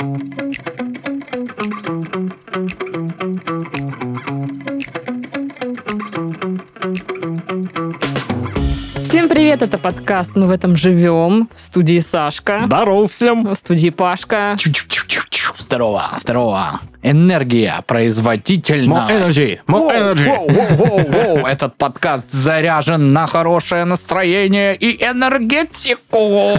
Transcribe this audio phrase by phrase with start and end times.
[0.00, 0.08] Всем
[9.28, 13.42] привет, это подкаст «Мы в этом живем» в студии Сашка, Здоров всем.
[13.46, 14.56] в студии Пашка.
[14.56, 15.56] Чу-чу-чу-чу.
[15.58, 16.80] Здорово, здорово.
[17.02, 18.88] Энергия, производительность.
[18.88, 20.26] More energy, more Воу, energy.
[20.26, 21.46] воу, воу, воу, воу.
[21.46, 26.56] Этот подкаст заряжен на хорошее настроение и энергетику.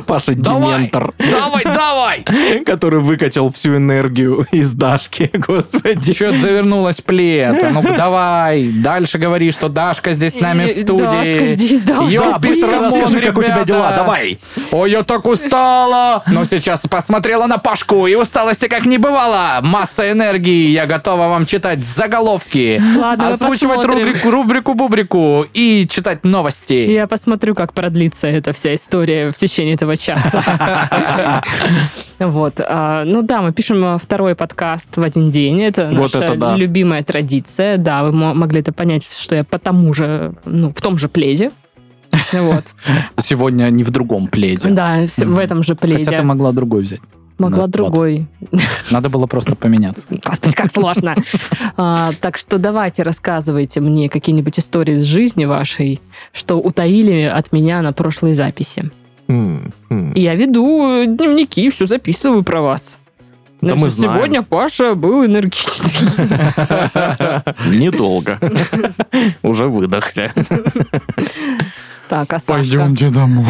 [0.06, 2.24] Паша Давай, Дементор, давай, давай.
[2.64, 6.12] который выкачал всю энергию из Дашки, господи.
[6.14, 7.64] Че завернулась плед?
[7.72, 10.98] Ну давай, дальше говори, что Дашка здесь с нами в студии.
[11.04, 12.50] Дашка здесь, Дашка Ёп, здесь.
[12.50, 14.40] быстро Расскажи, расскажи, как у тебя дела, давай.
[14.72, 16.22] Ой, я так устала.
[16.26, 19.27] Но сейчас посмотрела на Пашку, и усталости как не бывало.
[19.62, 20.68] Масса энергии.
[20.70, 26.72] Я готова вам читать заголовки, Ладно, озвучивать рубрику, рубрику-бубрику и читать новости.
[26.90, 31.42] Я посмотрю, как продлится эта вся история в течение этого часа.
[32.18, 32.60] Вот.
[32.60, 35.62] а, Ну да, мы пишем второй подкаст в один день.
[35.62, 36.56] Это Вот наша это да.
[36.56, 37.76] любимая традиция.
[37.76, 41.08] Да, вы мо- могли это понять, что я по тому же, ну, в том же
[41.08, 41.50] пледе.
[42.32, 42.64] Вот.
[43.20, 44.68] Сегодня не в другом пледе.
[44.70, 46.22] Да, в этом же Хотя ты пледе.
[46.22, 47.00] могла другой взять.
[47.38, 47.88] Могла нас два.
[47.88, 48.26] другой.
[48.90, 50.06] Надо было просто поменяться.
[50.10, 51.14] Господи, как сложно.
[51.76, 56.00] А, так что давайте рассказывайте мне какие-нибудь истории из жизни вашей,
[56.32, 58.90] что утаили от меня на прошлой записи.
[59.28, 60.12] М, м.
[60.12, 62.96] И я веду дневники, все записываю про вас.
[63.60, 64.14] Да мы знаем.
[64.16, 65.90] сегодня Паша был энергичный.
[67.78, 68.38] Недолго.
[69.42, 70.32] Уже выдохся.
[72.08, 72.88] Так, а Сашка?
[73.10, 73.46] домой.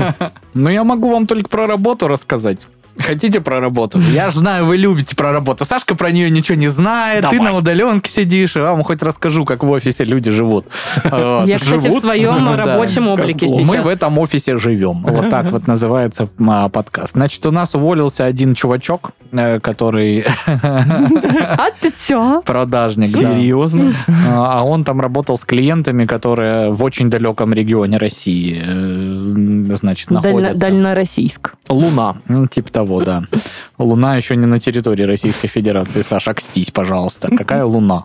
[0.54, 2.66] Ну, я могу вам только про работу рассказать.
[2.98, 3.98] Хотите про работу?
[4.12, 5.64] Я же знаю, вы любите про работу.
[5.64, 7.28] Сашка про нее ничего не знает.
[7.28, 7.52] Ты Давай.
[7.52, 10.66] на удаленке сидишь, и вам хоть расскажу, как в офисе люди живут.
[11.04, 12.56] Я, кстати, в своем Да.
[12.56, 13.84] рабочем облике Мы сейчас.
[13.84, 15.04] в этом офисе живем.
[15.16, 17.12] Вот так вот называется а, подкаст.
[17.12, 22.42] Значит, у нас уволился один чувачок, э, который А ты чё?
[22.44, 23.10] продажник.
[23.12, 23.18] да.
[23.18, 23.92] Серьезно?
[24.28, 30.10] А а он там работал с клиентами, которые в очень далеком регионе России, э, значит,
[30.10, 30.58] находятся.
[30.58, 31.54] Дальнороссийск.
[31.68, 32.16] Луна.
[32.28, 33.22] Ну, типа того, да.
[33.78, 36.02] Луна еще не на территории Российской Федерации.
[36.02, 37.28] Саша, окстись, пожалуйста.
[37.36, 38.04] Какая Луна?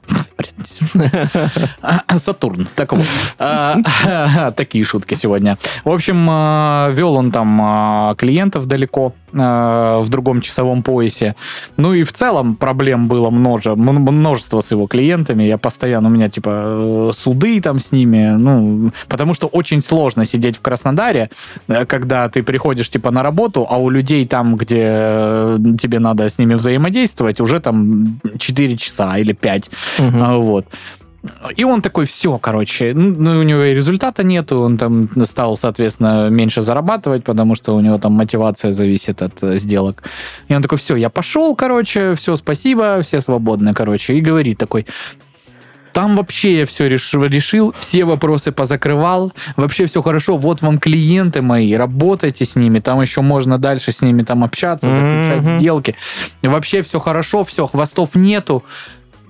[1.82, 2.68] А, Сатурн.
[2.76, 3.06] Так вот.
[3.40, 5.58] А, Такие шутки сегодня.
[5.84, 11.36] В общем, а, вел он там клиентов далеко, в другом часовом поясе.
[11.78, 15.44] Ну и в целом проблем было множе- множество с его клиентами.
[15.44, 18.36] Я постоянно, у меня типа э, суды там с ними.
[18.38, 21.30] Ну, потому что очень сложно сидеть в Краснодаре,
[21.68, 26.30] э, когда ты приходишь типа на работу, а у людей там, где э, тебе надо
[26.30, 29.70] с ними взаимодействовать, уже там 4 часа или 5.
[30.00, 30.24] Мгм.
[30.24, 30.66] А, Вот.
[31.60, 35.56] И он такой, все, короче, ну, ну, у него и результата нету, он там стал,
[35.56, 40.04] соответственно, меньше зарабатывать, потому что у него там мотивация зависит от э, сделок.
[40.50, 44.16] И он такой, все, я пошел, короче, все, спасибо, все свободны, короче.
[44.16, 44.86] И говорит такой,
[45.94, 51.74] там вообще я все решил, все вопросы позакрывал, вообще все хорошо, вот вам клиенты мои,
[51.74, 55.58] работайте с ними, там еще можно дальше с ними там общаться, заключать Мгм.
[55.60, 55.96] сделки.
[56.42, 58.64] Вообще все хорошо, все, хвостов нету,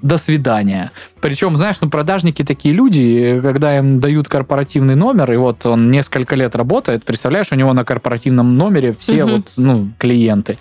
[0.01, 0.91] до свидания.
[1.19, 6.35] Причем, знаешь, ну, продажники такие люди, когда им дают корпоративный номер, и вот он несколько
[6.35, 9.31] лет работает, представляешь, у него на корпоративном номере все Мгм.
[9.35, 10.57] вот, ну, клиенты.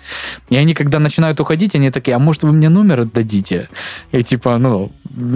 [0.49, 3.67] И они, когда начинают уходить, они такие, а может, вы мне номер отдадите?
[4.11, 4.91] И типа, ну,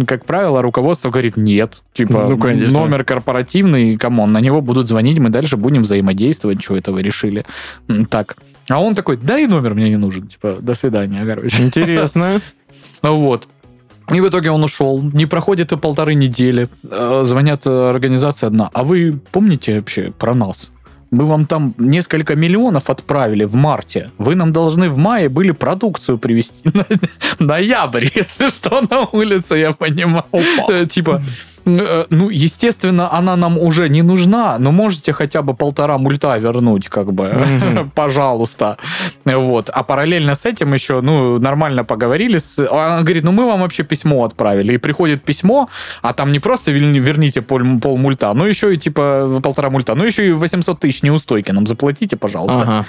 [0.08, 1.82] как правило, руководство говорит, нет.
[1.94, 2.80] Типа, Ну, конечно.
[2.80, 7.02] номер корпоративный, come on, на него будут звонить, мы дальше будем взаимодействовать, что это вы
[7.04, 7.46] решили.
[8.10, 8.36] Так.
[8.70, 10.28] А он такой, да и номер мне не нужен.
[10.28, 11.64] Типа, до свидания, короче.
[11.64, 12.42] Интересно.
[13.02, 13.48] Вот.
[14.12, 15.02] И в итоге он ушел.
[15.14, 16.70] Не проходит и полторы недели.
[16.90, 18.70] Э, Звонят э, организация одна.
[18.74, 20.72] А вы помните вообще про нас?
[21.16, 24.10] Мы вам там несколько миллионов отправили в марте.
[24.18, 26.70] Вы нам должны в мае были продукцию привезти.
[27.40, 30.26] Ноябрь, если что, на улице, я понимаю.
[30.70, 31.22] Э, Типа,
[31.66, 37.12] ну, естественно, она нам уже не нужна, но можете хотя бы полтора мульта вернуть, как
[37.12, 37.90] бы, Мгм.
[37.96, 38.78] пожалуйста.
[39.26, 39.70] Вот.
[39.70, 42.38] А параллельно с этим еще, ну, нормально поговорили.
[42.38, 42.60] С...
[42.60, 44.74] Она говорит, ну, мы вам вообще письмо отправили.
[44.74, 45.70] И приходит письмо,
[46.02, 49.96] а там не просто верни- верните пол, пол мульта, но еще и типа полтора мульта,
[49.96, 52.62] но еще и 800 тысяч неустойки нам заплатите, пожалуйста.
[52.62, 52.86] Ага.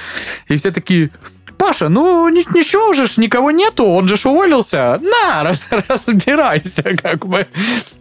[0.49, 1.11] И все такие,
[1.59, 5.01] Паша, ну ни- ничего же, ж, никого нету, он же ж уволился.
[5.03, 7.47] На, раз- разбирайся, как бы.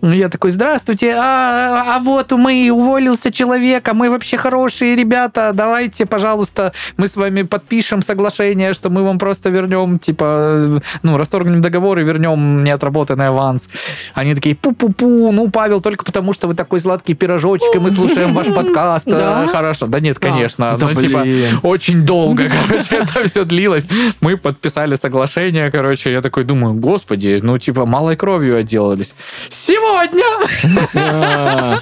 [0.01, 6.05] Я такой, здравствуйте, а, а вот мы уволился человек, а мы вообще хорошие ребята, давайте,
[6.05, 11.99] пожалуйста, мы с вами подпишем соглашение, что мы вам просто вернем, типа, ну, расторгнем договор
[11.99, 13.69] и вернем неотработанный аванс.
[14.13, 18.33] Они такие, пу-пу-пу, ну, Павел, только потому, что вы такой сладкий пирожочек, и мы слушаем
[18.33, 19.05] ваш подкаст.
[19.05, 19.43] Да?
[19.43, 20.75] А, Хорошо, да нет, конечно.
[20.77, 21.59] Да ну, типа, блин.
[21.63, 23.87] очень долго, короче, это все длилось.
[24.21, 29.13] Мы подписали соглашение, короче, я такой думаю, господи, ну, типа, малой кровью отделались.
[29.49, 30.25] Сегодня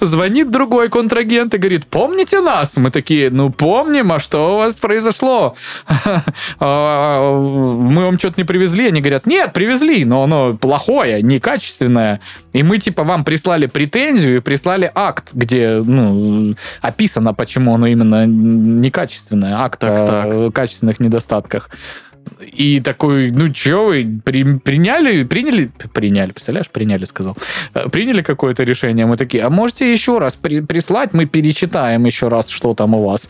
[0.02, 2.76] звонит другой контрагент и говорит, помните нас?
[2.76, 5.56] Мы такие, ну, помним, а что у вас произошло?
[6.60, 8.88] А, Мы вам что-то не привезли?
[8.88, 12.20] Они говорят, нет, привезли, но оно плохое, некачественное.
[12.54, 18.26] И мы, типа, вам прислали претензию и прислали акт, где, ну, описано, почему оно именно
[18.26, 19.56] некачественное.
[19.62, 21.70] Акт Так, о качественных недостатках.
[22.58, 27.36] И такой, ну чё вы, при- приняли, приняли, приняли, представляешь, приняли, сказал,
[27.76, 32.28] Э, приняли какое-то решение, мы такие, а можете еще раз при- прислать, мы перечитаем еще
[32.30, 33.30] раз, что там у вас.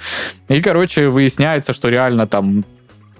[0.50, 2.64] И, короче, выясняется, что реально там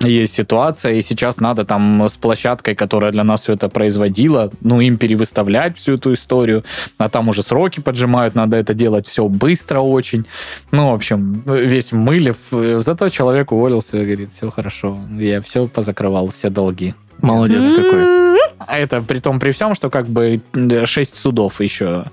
[0.10, 4.80] есть ситуация, и сейчас надо там с площадкой, которая для нас все это производила, ну,
[4.82, 6.64] им перевыставлять всю эту историю,
[6.98, 10.26] а там уже сроки поджимают, надо это делать все быстро очень.
[10.72, 12.32] Ну, в общем, весь в мыле.
[12.32, 16.94] Ф- Зато человек уволился и говорит, все хорошо, я все позакрывал, все долги.
[17.22, 18.38] Молодец какой.
[18.58, 22.06] А это при том, при всем, что как бы э, шесть судов еще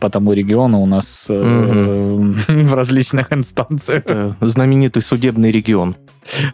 [0.00, 1.34] по тому региону у нас э,
[2.48, 4.02] в различных инстанциях.
[4.06, 5.96] Э, Знаменитый судебный регион.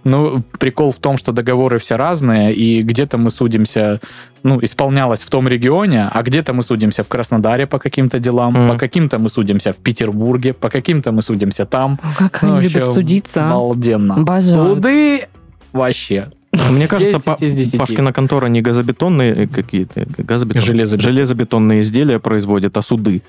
[0.05, 4.01] Ну, прикол в том, что договоры все разные, и где-то мы судимся,
[4.43, 8.71] ну, исполнялось в том регионе, а где-то мы судимся в Краснодаре по каким-то делам, Мгм.
[8.73, 11.99] по каким-то мы судимся в Петербурге, по каким-то мы судимся там.
[12.19, 13.43] Как Ну, они любят судиться.
[13.45, 13.51] а?
[13.53, 14.15] Обалденно.
[14.17, 14.75] Обожают.
[14.77, 15.27] Суды
[15.73, 16.31] вообще.
[16.71, 17.79] Мне кажется, 10 Па- из 10.
[17.79, 23.23] Пашкина контора не газобетонные э, какие-то, газобетон- Железобет- железобетонные изделия производит, а суды.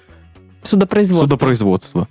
[0.63, 1.27] Судопроизводство.
[1.27, 2.07] Судопроизводство.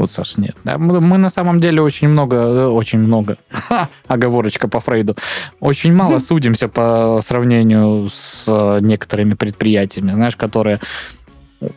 [0.00, 0.56] Вот, Саш, нет.
[0.64, 3.36] Мы, на самом деле очень много, э, очень много,
[4.06, 5.14] оговорочка по Фрейду,
[5.60, 10.80] очень мало судимся по сравнению с э, некоторыми предприятиями, знаешь, которые,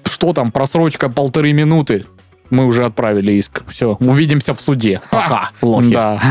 [0.05, 2.05] что там, просрочка полторы минуты,
[2.49, 3.69] мы уже отправили иск.
[3.69, 5.01] Все, увидимся в суде.
[5.11, 5.93] Пока, лохи.
[5.93, 6.21] Да.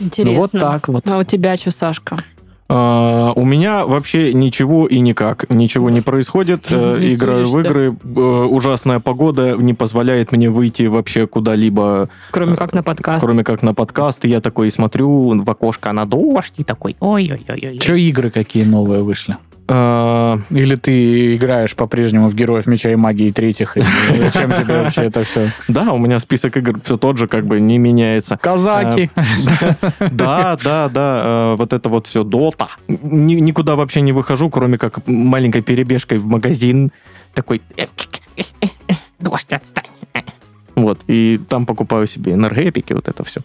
[0.00, 0.24] Интересно.
[0.32, 1.06] Ну, вот так вот.
[1.10, 2.24] А у тебя что, Сашка?
[2.72, 5.50] А, у меня вообще ничего и никак.
[5.50, 6.66] Ничего не происходит.
[6.70, 7.96] Э, Не Играю в игры.
[8.04, 13.24] Э, Ужасная погода не позволяет мне выйти вообще куда-либо, Кроме как на подкаст.
[13.24, 14.24] кроме как на подкаст.
[14.24, 17.78] Я такой смотрю в окошко на дождь и такой, ой-ой-ой.
[17.78, 19.36] Че игры какие новые вышли?
[19.72, 23.76] А, Или ты играешь по-прежнему в Героев Меча и Магии третьих?
[23.76, 23.82] и
[24.18, 25.52] Зачем тебе вообще это все?
[25.68, 28.36] Да, у меня список игр все тот же, как бы не меняется.
[28.36, 29.10] Казаки.
[30.10, 32.68] Да, да, да, э, вот это вот все дота.
[32.88, 36.90] Ни- никуда вообще не выхожу, кроме как маленькой перебежкой в магазин.
[37.32, 37.86] Такой, «Э,
[39.20, 39.84] дождь, отстань.
[40.74, 43.42] Вот, и там покупаю себе энергетики, вот это все.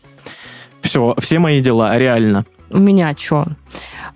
[0.82, 2.46] Все, все мои дела, реально.
[2.72, 3.46] У меня что?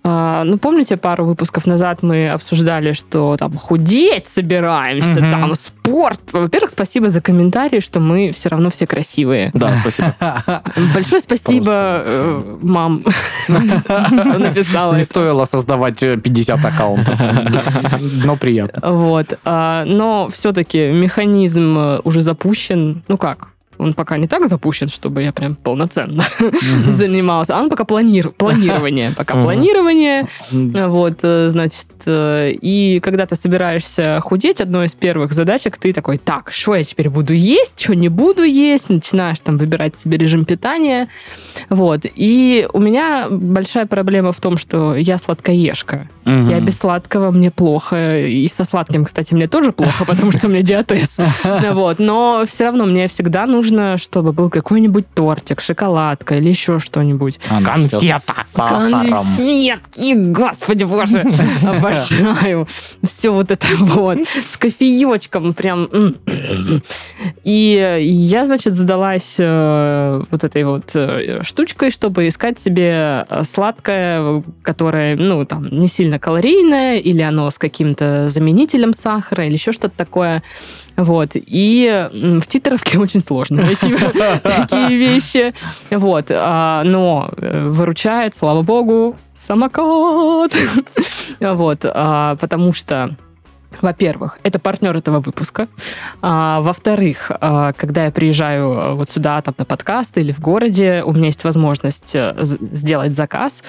[0.03, 5.31] Ну, помните, пару выпусков назад мы обсуждали, что там худеть собираемся, Мгм.
[5.31, 6.21] там спорт.
[6.31, 9.51] Во-первых, спасибо за комментарии, что мы все равно все красивые.
[9.53, 10.13] Да, спасибо.
[10.93, 13.03] Большое спасибо, Просто, э, мам,
[13.43, 17.19] что написала Не стоило создавать э, 50 аккаунтов.
[18.25, 18.89] Но приятно.
[18.91, 19.37] Вот.
[19.45, 23.03] а, Но все-таки механизм э, уже запущен.
[23.07, 23.49] Ну как?
[23.79, 26.23] Он пока не так запущен, чтобы я прям полноценно
[26.89, 27.49] занималась.
[27.49, 28.29] А он пока планир...
[28.29, 29.13] планирование.
[29.15, 30.27] Пока планирование.
[30.51, 36.51] Вот, э, значит, и когда ты собираешься худеть, одной из первых задачек ты такой, так,
[36.51, 41.07] что я теперь буду есть, что не буду есть, начинаешь там выбирать себе режим питания,
[41.69, 47.51] вот, и у меня большая проблема в том, что я сладкоежка, я без сладкого, мне
[47.51, 51.19] плохо, и со сладким, кстати, мне тоже плохо, потому что у меня диатез,
[51.71, 57.39] вот, но все равно мне всегда нужно, чтобы был какой-нибудь тортик, шоколадка или еще что-нибудь.
[57.47, 58.19] Конфета.
[58.45, 59.09] С сахаром.
[59.09, 61.23] Конфетки, господи боже,
[62.01, 62.67] обожаю.
[63.03, 65.89] Все вот это вот, с кофеечком прям.
[67.43, 74.43] И я, значит, задалась э, вот этой вот э, штучкой, чтобы искать себе э, сладкое,
[74.61, 79.97] которое, ну, там, не сильно калорийное, или оно с каким-то заменителем сахара, или еще что-то
[79.97, 80.43] такое.
[80.99, 81.31] Вот.
[81.33, 83.95] И в титровке очень сложно найти
[84.43, 85.53] такие вещи.
[85.89, 86.27] Вот.
[86.29, 90.51] А, Но э, выручает, слава богу, самокат.
[91.39, 91.85] Вот.
[91.85, 93.15] а, Потому что
[93.81, 95.67] во-первых, это партнер этого выпуска.
[96.21, 101.03] А, во-вторых, а, когда я приезжаю а, вот сюда, там, на подкаст или в городе,
[101.05, 103.63] у меня есть возможность э, сделать заказ.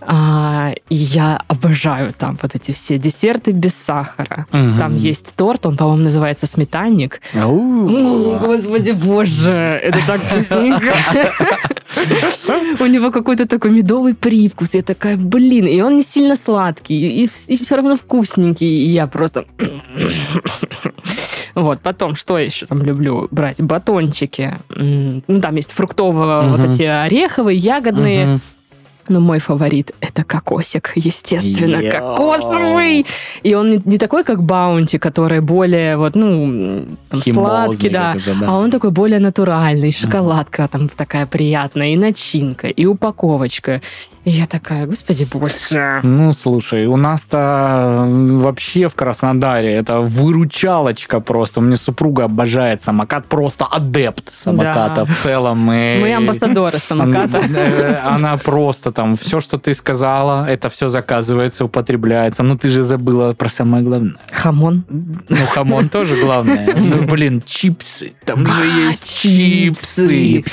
[0.00, 4.46] А, и я обожаю там вот эти все десерты без сахара.
[4.52, 4.78] Мгм.
[4.78, 7.20] Там есть торт, он, по-моему, называется сметанник.
[7.34, 10.94] О, господи боже, это так вкусненько.
[12.82, 14.74] У него какой-то такой медовый привкус.
[14.74, 17.26] Я такая, блин, и он не сильно сладкий, и,
[17.56, 18.68] все равно вкусненький.
[18.68, 19.44] И я просто...
[21.54, 23.62] Вот, потом, что еще там люблю брать?
[23.62, 24.58] Батончики.
[24.68, 28.40] Ну, там есть фруктовые, вот эти ореховые, ягодные.
[29.08, 31.92] Но мой фаворит это кокосик, естественно, Йоу.
[31.92, 33.06] кокосовый.
[33.42, 38.14] И он не, не такой, как баунти, который более вот, ну, там, сладкий, да.
[38.14, 38.46] какой-то, да.
[38.48, 43.80] А он такой более натуральный, шоколадка там такая приятная, и начинка, и упаковочка.
[44.26, 46.00] И я такая, господи боже.
[46.02, 51.60] Ну, слушай, у нас-то вообще в Краснодаре это выручалочка просто.
[51.60, 55.04] У меня супруга обожает самокат, просто адепт самоката Да.
[55.04, 55.70] в целом.
[55.70, 57.38] И- Мы амбассадоры самоката.
[57.38, 62.42] Э, Она просто там, все, что ты сказала, это все заказывается, употребляется.
[62.42, 64.16] Ну, ты же забыла про самое главное.
[64.32, 64.84] Хамон.
[65.28, 66.74] Ну, хамон тоже главное.
[66.76, 68.14] Ну, блин, чипсы.
[68.24, 70.44] Там же А, есть чипсы.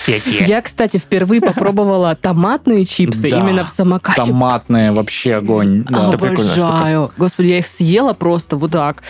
[0.45, 4.21] Я, кстати, впервые попробовала томатные чипсы именно в самокате.
[4.21, 5.83] Томатные вообще огонь.
[5.89, 6.09] да.
[6.11, 7.11] Обожаю.
[7.17, 9.03] Господи, я их съела просто вот так.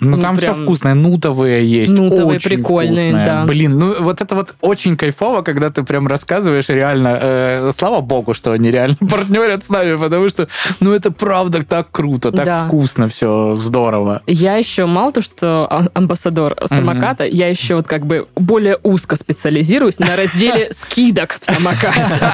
[0.00, 0.94] Ну, Ну, там все прям- вкусное.
[0.94, 1.92] Нутовые есть.
[1.92, 3.24] Нутовые очень прикольные, вкусные.
[3.24, 3.44] да.
[3.44, 7.18] Блин, ну вот это вот очень кайфово, когда ты прям рассказываешь реально.
[7.20, 10.48] э, слава богу, что они реально партнерят с нами, потому что,
[10.80, 12.64] ну, это правда так круто, так Да.
[12.66, 14.22] вкусно, все здорово.
[14.26, 19.16] Я еще мало то, что а- амбассадор самоката, я еще вот как бы более узко
[19.16, 22.32] специализируюсь на разделе скидок в самокате.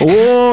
[0.00, 0.06] О,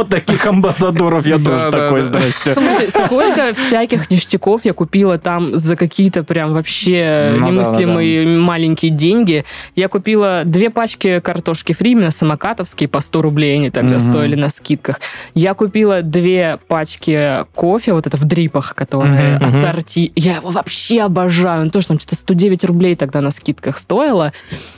[0.09, 2.53] таких амбассадоров я тоже такой, здрасте.
[2.53, 9.45] Слушай, сколько всяких ништяков я купила там за какие-то прям вообще Ну немыслимые маленькие деньги.
[9.75, 14.49] Я купила две пачки картошки фри, именно самокатовские, по 100 рублей они тогда стоили на
[14.49, 14.99] скидках.
[15.33, 20.11] Я купила две пачки кофе, вот это в дрипах, которые ассорти.
[20.15, 21.63] Я его вообще обожаю.
[21.63, 24.33] Он тоже там что-то 109 рублей тогда на скидках стоило.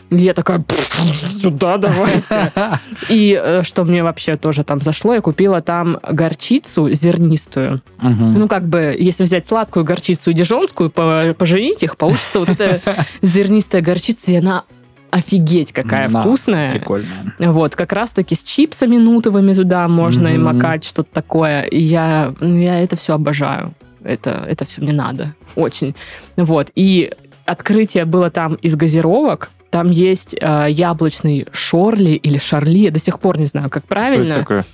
[0.09, 2.51] Я такая, «Пф, сюда давайте.
[3.09, 7.81] И э, что мне вообще тоже там зашло, я купила там горчицу зернистую.
[8.01, 8.39] Мгм.
[8.39, 12.81] Ну, как бы, если взять сладкую горчицу и дижонскую, по- поженить их, получится вот эта
[13.21, 14.63] зернистая горчица, и она
[15.09, 16.71] офигеть какая Да, вкусная.
[16.71, 17.07] Прикольно.
[17.39, 20.57] Вот, как раз-таки с чипсами нутовыми туда можно и Мгм.
[20.57, 21.63] макать, что-то такое.
[21.63, 23.73] И я, ну, я это все обожаю.
[24.03, 25.33] Это, это все мне надо.
[25.55, 25.95] Очень.
[26.35, 26.71] Вот.
[26.75, 27.11] И
[27.45, 29.49] открытие было там из газировок.
[29.73, 32.77] Там есть э, яблочный шорли или шарли.
[32.77, 34.35] Я до сих пор не знаю, как Что это правильно.
[34.35, 34.65] такое?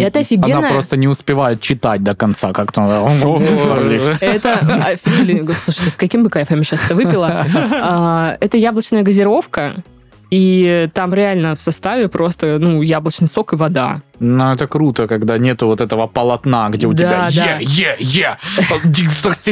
[0.00, 2.80] Это офигенная- Она просто не успевает читать до конца, как-то.
[4.22, 7.44] Это, а, блин, гос- слушай, с каким бы кайфом я сейчас это выпила.
[7.82, 9.82] А, Это яблочная газировка,
[10.30, 14.00] и там реально в составе просто, ну, яблочный сок и вода.
[14.22, 18.36] Ну, это круто, когда нету вот этого полотна, где у Да, тебя е, е, е,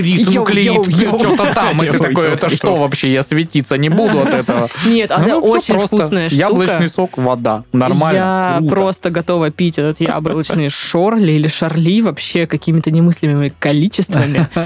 [0.02, 0.84] Йоу, нуклеид,
[1.20, 4.68] что-то там, и ты такой, это что вообще, я светиться не буду от этого.
[4.86, 6.40] Нет, это Ну, всё очень вкусная штука.
[6.40, 7.64] Яблочный сок, вода.
[7.72, 14.46] Нормально, Я просто готова пить этот яблочный шорли или шарли вообще какими-то немыслимыми количествами.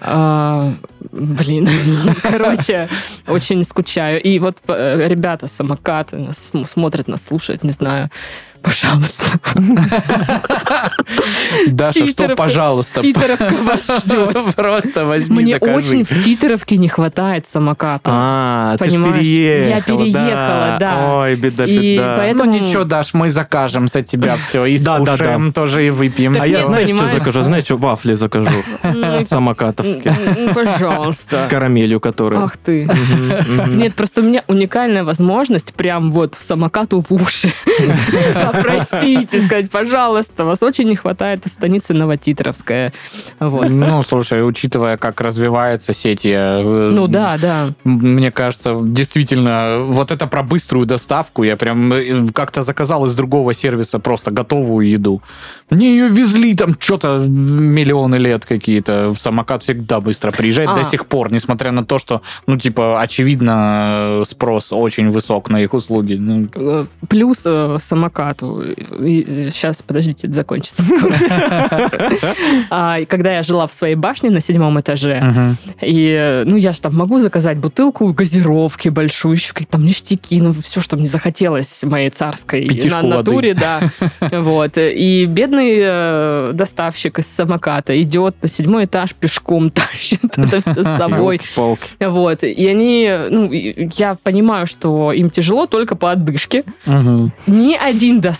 [0.00, 0.74] А,
[1.12, 1.68] Блин,
[2.22, 2.88] короче,
[3.26, 4.20] очень скучаю.
[4.22, 6.30] И вот э, ребята самокаты
[6.66, 8.10] смотрят, нас слушают, не знаю.
[8.64, 9.38] Пожалуйста.
[11.66, 14.36] Даша, что, пожалуйста, Титеровка вас ждет.
[14.56, 18.00] просто возьми, Мне очень в Титеровке не хватает самоката.
[18.06, 19.68] А, ты переехала.
[19.68, 21.16] я переехала, да.
[21.18, 22.14] Ой, беда, И беда.
[22.16, 25.16] поэтому- Ну ничего, Даш, мы закажем за тебя все и Да, да, да.
[25.16, 26.36] скушаем тоже и выпьем.
[26.40, 27.42] А я знаешь, что закажу?
[27.42, 28.50] Знаешь, что вафли закажу?
[28.94, 30.14] Ну, Самокатовские.
[30.36, 31.42] м, м, Пожалуйста.
[31.42, 32.42] С карамелью, которые.
[32.44, 32.88] Ах ты.
[33.68, 37.52] Нет, просто у меня уникальная возможность прям вот в самокату в уши
[38.54, 42.92] попросить и сказать, пожалуйста, вас очень не хватает станицы Новотитровская.
[43.40, 43.72] Вот.
[43.72, 47.72] Ну, слушай, учитывая, как развивается сеть, я, э, Ну да, да.
[47.84, 53.54] Мне кажется, действительно, вот это про быструю доставку, я прям э, как-то заказал из другого
[53.54, 55.22] сервиса просто готовую еду.
[55.70, 59.14] Мне ее везли там что-то миллионы лет какие-то.
[59.18, 60.76] Самокат всегда быстро приезжает А.
[60.76, 65.60] до сих пор, несмотря на то, что, ну, типа, очевидно, э, спрос очень высок на
[65.62, 66.14] их услуги.
[66.14, 67.44] Ну, Э, Плюс
[68.44, 69.50] э, самокату.
[69.50, 71.14] Сейчас, подождите, это закончится скоро.
[72.70, 75.56] А, Когда я жила в своей башне на седьмом этаже.
[75.80, 80.52] И, э, ну, я же там могу заказать бутылку газировки большую, еще там ништяки, ну,
[80.52, 83.80] все, что мне захотелось моей царской на натуре, да.
[84.32, 84.72] Вот.
[84.76, 90.98] И бедный э, доставщик из самоката идет на седьмой этаж пешком, тащит это все с
[90.98, 91.40] собой.
[92.00, 92.42] Вот.
[92.42, 96.64] И они, ну, я понимаю, что им тяжело только по отдышке.
[97.46, 98.33] Ни один доставщик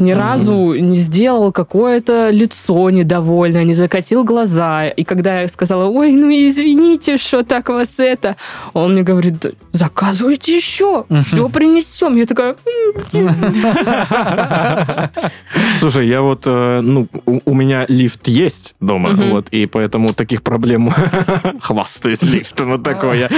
[0.00, 4.88] ни разу не сделал какое-то лицо недовольное, не закатил глаза.
[4.88, 8.36] И когда я сказала, ой, ну извините, что так вас это,
[8.72, 12.16] он мне говорит, «Да заказывайте еще, все принесем.
[12.16, 12.56] Я такая,
[15.80, 20.42] Слушай, я вот, э, ну, у, у меня лифт есть дома, вот, и поэтому таких
[20.42, 20.92] проблем
[21.60, 23.28] хвастаюсь лифтом, вот такое.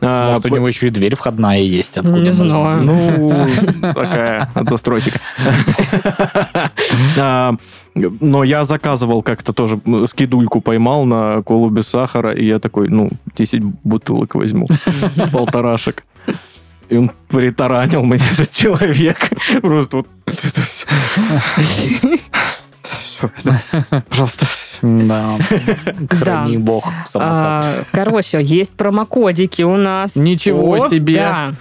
[0.00, 1.98] А, Может, у него еще и дверь входная есть.
[1.98, 2.82] Откуда Не знаю.
[2.82, 3.32] Ну,
[3.80, 5.07] такая от застройщика.
[7.18, 7.54] А,
[7.94, 13.10] Но я заказывал как-то тоже, скидульку поймал на колу без сахара, и я такой, ну,
[13.36, 14.68] 10 бутылок возьму,
[15.32, 16.04] полторашек.
[16.88, 19.30] И он притаранил мне этот человек.
[19.60, 20.86] Просто вот это все.
[24.08, 24.46] Пожалуйста.
[24.82, 25.38] Да.
[26.10, 26.62] Храни Да.
[26.64, 27.64] бог самокат.
[27.64, 30.16] А, Короче, есть промокодики у нас.
[30.16, 31.16] Ничего О, себе.
[31.16, 31.52] Да.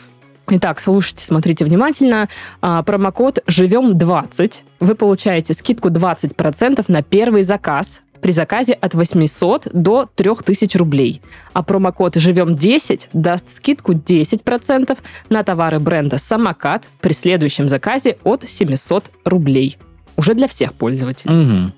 [0.50, 2.30] Итак, слушайте, смотрите внимательно.
[2.62, 4.54] А, Промокод «Живем 20».
[4.80, 11.22] Вы получаете скидку 20% на первый заказ при заказе от 800 до 3000 рублей.
[11.54, 14.98] А промокод «Живем 10» даст скидку 10%
[15.30, 19.78] на товары бренда «Самокат» при следующем заказе от 700 рублей.
[20.16, 21.34] Уже для всех пользователей.
[21.36, 21.74] Мгм.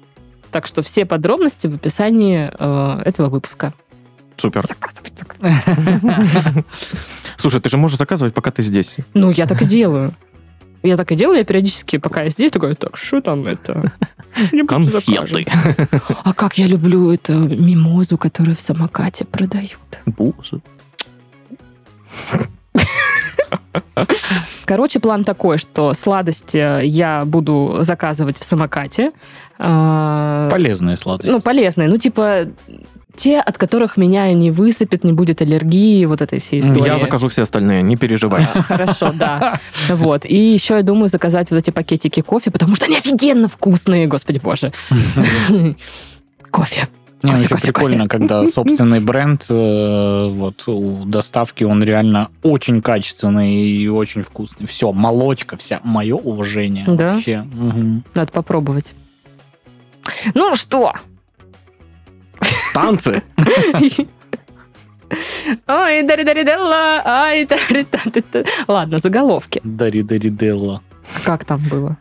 [0.51, 3.73] Так что все подробности в описании э, этого выпуска.
[4.39, 4.65] Супер.
[4.65, 6.65] Заказывать, заказывать.
[7.37, 8.95] Слушай, ты же можешь заказывать, пока ты здесь.
[9.13, 10.13] Ну, я так и делаю.
[10.81, 13.91] Я так и делаю, я периодически, пока я здесь, такой, так, что там это?
[14.47, 15.43] Что-нибудь закажем».
[15.43, 16.01] Конфеты.
[16.23, 19.99] А как я люблю эту мимозу, которую в самокате продают.
[20.05, 20.61] Боже.
[24.65, 29.11] Короче, план такой, что сладости я буду заказывать в самокате.
[29.57, 31.29] А, Полезные сладости.
[31.29, 31.89] Ну, полезные.
[31.89, 32.45] Ну, типа,
[33.15, 36.85] те, от которых меня не высыпет, не будет аллергии, вот этой всей истории.
[36.85, 38.43] Я закажу все остальные, не переживай.
[38.67, 39.59] Хорошо, да.
[39.89, 40.25] Вот.
[40.25, 44.39] И еще я думаю заказать вот эти пакетики кофе, потому что они офигенно вкусные, господи
[44.39, 44.71] боже.
[46.51, 46.87] Кофе.
[47.21, 52.81] Не, Кофе, очень кофе, прикольно, когда собственный бренд, э, вот у доставки, он реально очень
[52.81, 54.67] качественный и очень вкусный.
[54.67, 56.85] Все, молочка вся, мое уважение.
[56.87, 57.13] Да?
[57.13, 57.41] Вообще.
[57.41, 58.05] Мгм.
[58.15, 58.93] Надо попробовать.
[60.33, 60.93] Ну что?
[62.73, 63.21] Танцы.
[65.67, 67.85] Ой, дари дари делла, ай, дари
[68.67, 69.59] Ладно, заголовки.
[69.63, 70.81] Дари Дари Делла.
[71.23, 71.97] Как там было?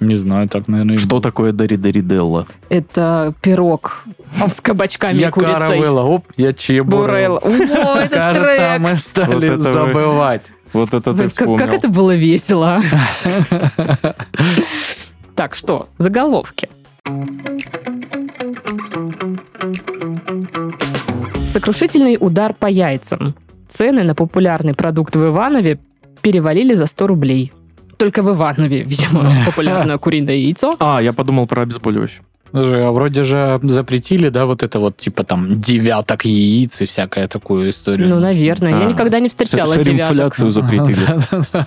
[0.00, 0.98] Не знаю, так, наверное.
[0.98, 2.46] Что такое Дари Дариделла?
[2.68, 4.04] Это пирог
[4.48, 5.54] с кабачками и Я курицей.
[5.54, 7.00] каравелла, оп, я чебурел.
[7.04, 7.36] Бурел.
[7.36, 8.80] О, Кажется, трек.
[8.80, 10.52] мы стали это забывать.
[10.72, 11.66] Вот это ты как, как вспомнил.
[11.66, 12.80] это было весело.
[15.34, 16.68] Так что, заголовки.
[21.52, 23.34] Сокрушительный удар по яйцам.
[23.68, 25.78] Цены на популярный продукт в Иванове
[26.22, 27.52] перевалили за 100 рублей.
[27.98, 30.74] Только в Иванове, видимо, популярное куриное яйцо.
[30.80, 32.22] А, я подумал про обезболивающее.
[32.54, 37.26] Слушай, а вроде же запретили, да, вот это вот, типа там девяток яиц и всякая
[37.26, 38.08] такую историю.
[38.08, 38.70] Ну, наверное.
[38.70, 38.92] Я А.
[38.92, 40.34] никогда не встречала Ш- девяток.
[40.36, 41.66] Шримфляцию запретили.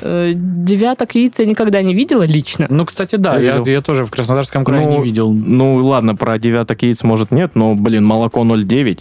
[0.00, 2.66] Э, Девяток яиц я никогда не видела лично.
[2.70, 5.32] Ну, кстати, да, Я я, я тоже в Краснодарском крае Ну, не видел.
[5.32, 9.00] Ну, ладно, про девяток яиц, может, нет, но, блин, молоко 0,9.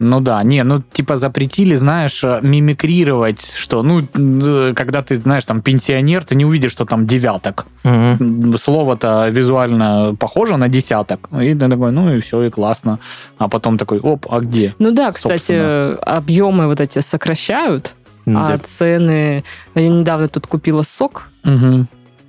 [0.00, 5.44] Ну да, не, ну типа запретили, знаешь, э, мимикрировать, что, ну, э, когда ты, знаешь,
[5.44, 7.66] там пенсионер, ты не увидишь, что там девяток.
[7.84, 11.28] М, Слово-то визуально похоже на десяток.
[11.42, 12.98] И ты такой, ну и все, и классно.
[13.38, 14.74] А потом такой, оп, а где?
[14.78, 15.94] Ну да, кстати, Собственно.
[16.16, 17.94] объемы вот эти сокращают,
[18.26, 18.58] а Да.
[18.58, 19.42] цены...
[19.74, 21.88] Я недавно тут купила сок, Мгм.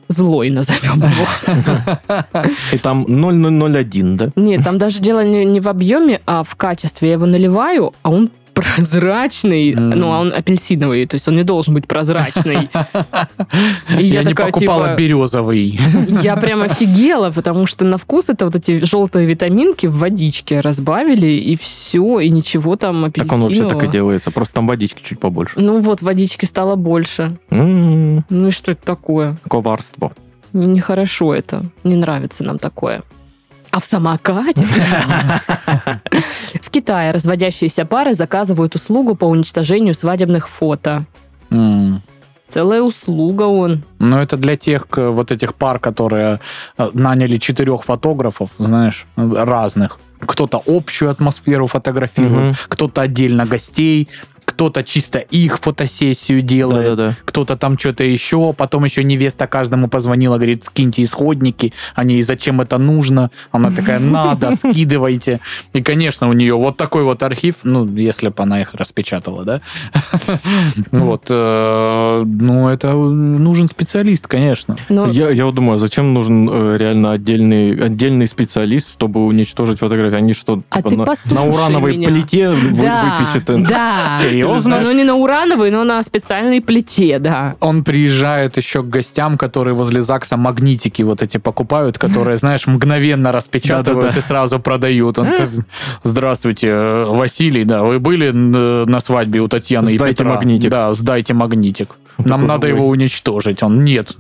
[0.10, 2.24] Злой назовем его.
[2.74, 4.30] И там 0,001, да?
[4.36, 7.10] Нет, там даже дело не, не в объеме, а в качестве.
[7.10, 8.30] Я его наливаю, а он
[8.62, 9.89] прозрачный, М.
[9.91, 12.69] ну, а он апельсиновый, то есть он не должен быть прозрачный.
[13.98, 15.80] Я, не покупала типа, березовый.
[16.24, 21.28] я прям офигела, потому что на вкус это вот эти желтые витаминки в водичке разбавили,
[21.28, 23.45] и все, и ничего там Так апельсинового.
[23.45, 25.60] он вообще так и делается, просто там водички чуть побольше.
[25.60, 27.38] Ну вот, водички стало больше.
[27.50, 29.38] Ну и что это такое?
[29.50, 30.12] Коварство.
[30.54, 31.65] Не- Нехорошо это.
[31.84, 33.04] Не нравится нам такое.
[33.71, 34.65] А в самокате?
[36.62, 41.05] В Китае разводящиеся пары заказывают услугу по уничтожению свадебных фото.
[42.47, 43.84] Целая услуга он.
[43.99, 46.39] Ну, это для тех вот этих пар, которые
[46.79, 49.99] э, наняли четырех фотографов, знаешь, разных.
[50.19, 52.55] Кто-то общую атмосферу фотографирует, Мгм.
[52.69, 54.10] кто-то отдельно гостей,
[54.50, 57.18] кто-то чисто их фотосессию делает, Да-да-да.
[57.26, 62.80] кто-то там что-то еще, потом еще невеста каждому позвонила, говорит, скиньте исходники, они, зачем это
[62.80, 63.30] нужно?
[63.52, 65.40] Она такая, надо, скидывайте.
[65.74, 69.62] И, конечно, у нее вот такой вот архив, ну, если бы она их распечатала, да?
[70.92, 74.76] Вот, э, ну, это нужен специалист, конечно.
[74.90, 79.80] Но Я, я вот думаю, а зачем нужен э, реально отдельный, отдельный специалист, чтобы уничтожить
[79.80, 80.16] фотографии?
[80.18, 82.80] Они что, А типа, на, урановой плите вы-
[83.68, 84.71] да, Серьезно?
[84.71, 84.91] Серьезно?
[84.91, 87.56] Ну, не на урановой, но на специальной плите, да.
[87.60, 93.32] Он приезжает еще к гостям, которые возле ЗАГСа магнитики вот эти покупают, которые, знаешь, мгновенно
[93.32, 95.19] распечатывают и сразу продают.
[95.19, 95.30] Он,
[96.04, 100.36] Здравствуйте, э, Василий, да, вы были на свадьбе у Татьяны и Сдайте Петра?
[100.36, 100.69] магнитик.
[100.71, 101.89] Да, сдайте магнитик.
[102.17, 103.63] Нам надо его уничтожить.
[103.63, 104.15] Он, нет.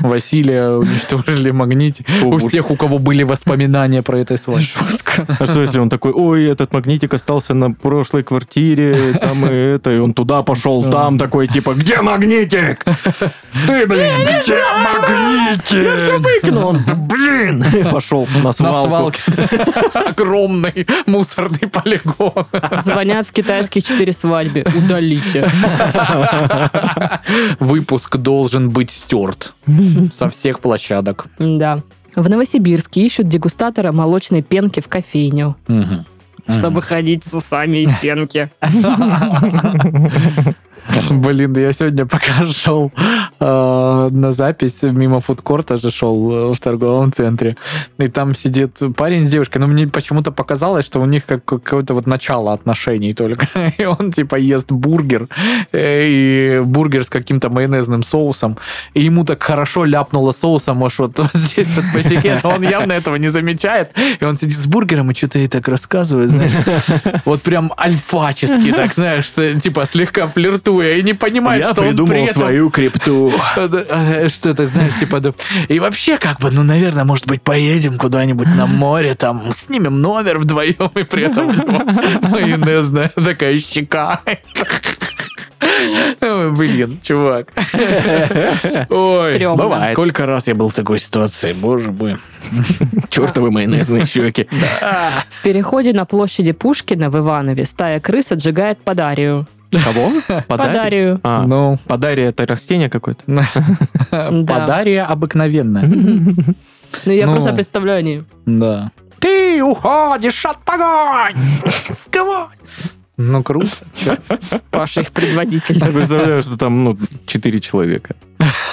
[0.00, 2.06] Василия уничтожили магнитик.
[2.24, 4.84] У всех, у кого были воспоминания про это свадьбу.
[5.26, 9.90] А что если он такой, ой, этот магнитик остался на прошлой квартире, там и это,
[9.90, 12.84] и он туда пошел, там такой, типа, где магнитик?
[13.66, 14.10] Ты, блин,
[14.42, 15.72] где магнитик?
[15.72, 16.68] Я все выкинул.
[16.68, 18.88] Он, «Да, блин, и пошел на На свалку.
[18.88, 19.22] свалке.
[19.94, 22.32] Огромный мусорный полигон.
[22.82, 24.64] Звонят в китайские четыре свадьбы.
[24.76, 25.48] Удалите.
[27.60, 29.54] Выпуск должен быть стерт
[30.12, 31.26] со всех площадок.
[31.38, 31.82] Да.
[32.18, 36.04] В Новосибирске ищут дегустатора молочной пенки в кофейню, Мгм.
[36.58, 38.50] чтобы ходить с усами из пенки.
[41.10, 42.92] Блин, да я сегодня пока шел
[43.40, 47.56] э, на запись, мимо фудкорта же шел э, в торговом центре,
[47.98, 51.94] и там сидит парень с девушкой, но мне почему-то показалось, что у них как какое-то
[51.94, 53.46] вот начало отношений только,
[53.78, 55.28] и он типа ест бургер,
[55.72, 58.56] э, и бургер с каким-то майонезным соусом,
[58.94, 62.62] и ему так хорошо ляпнуло соусом, аж вот, вот здесь вот по щеке, но он
[62.62, 66.52] явно этого не замечает, и он сидит с бургером и что-то ей так рассказывает, знаешь,
[67.24, 70.26] вот прям альфачески, так, знаешь, что, типа слегка
[70.78, 72.42] флиртуя, и не понимает, Я что он придумал при этом...
[72.42, 73.32] свою крипту.
[73.56, 75.20] Э, Что ты знаешь, типа,
[75.68, 80.38] и вообще, как бы, ну, наверное, может быть, поедем куда-нибудь на море, там, снимем номер
[80.38, 81.82] вдвоем, и при этом у него
[82.28, 84.20] майонезная такая щека.
[86.20, 87.48] Ой, Блин, чувак.
[88.88, 89.64] Ой, Стрёмно.
[89.64, 89.92] бывает.
[89.92, 92.16] Сколько раз я был в такой ситуации, боже мой.
[93.10, 94.48] Чертовы майонезные щеки.
[94.50, 99.46] В переходе на площади Пушкина в Иванове стая крыс отжигает подарию.
[99.70, 100.12] Кого?
[100.48, 101.20] Подарию.
[101.22, 103.22] А, Ну, подария это растение какое-то?
[104.10, 105.82] подария обыкновенная.
[105.86, 107.32] Ну, я Ну.
[107.32, 108.22] просто представляю, они...
[108.46, 108.90] Да.
[109.18, 111.34] Ты уходишь от погонь!
[111.92, 112.48] Сквозь!
[113.16, 113.68] Ну, круто.
[114.70, 115.78] Паша их предводитель.
[115.78, 118.14] Я представляю, что там, ну, четыре человека.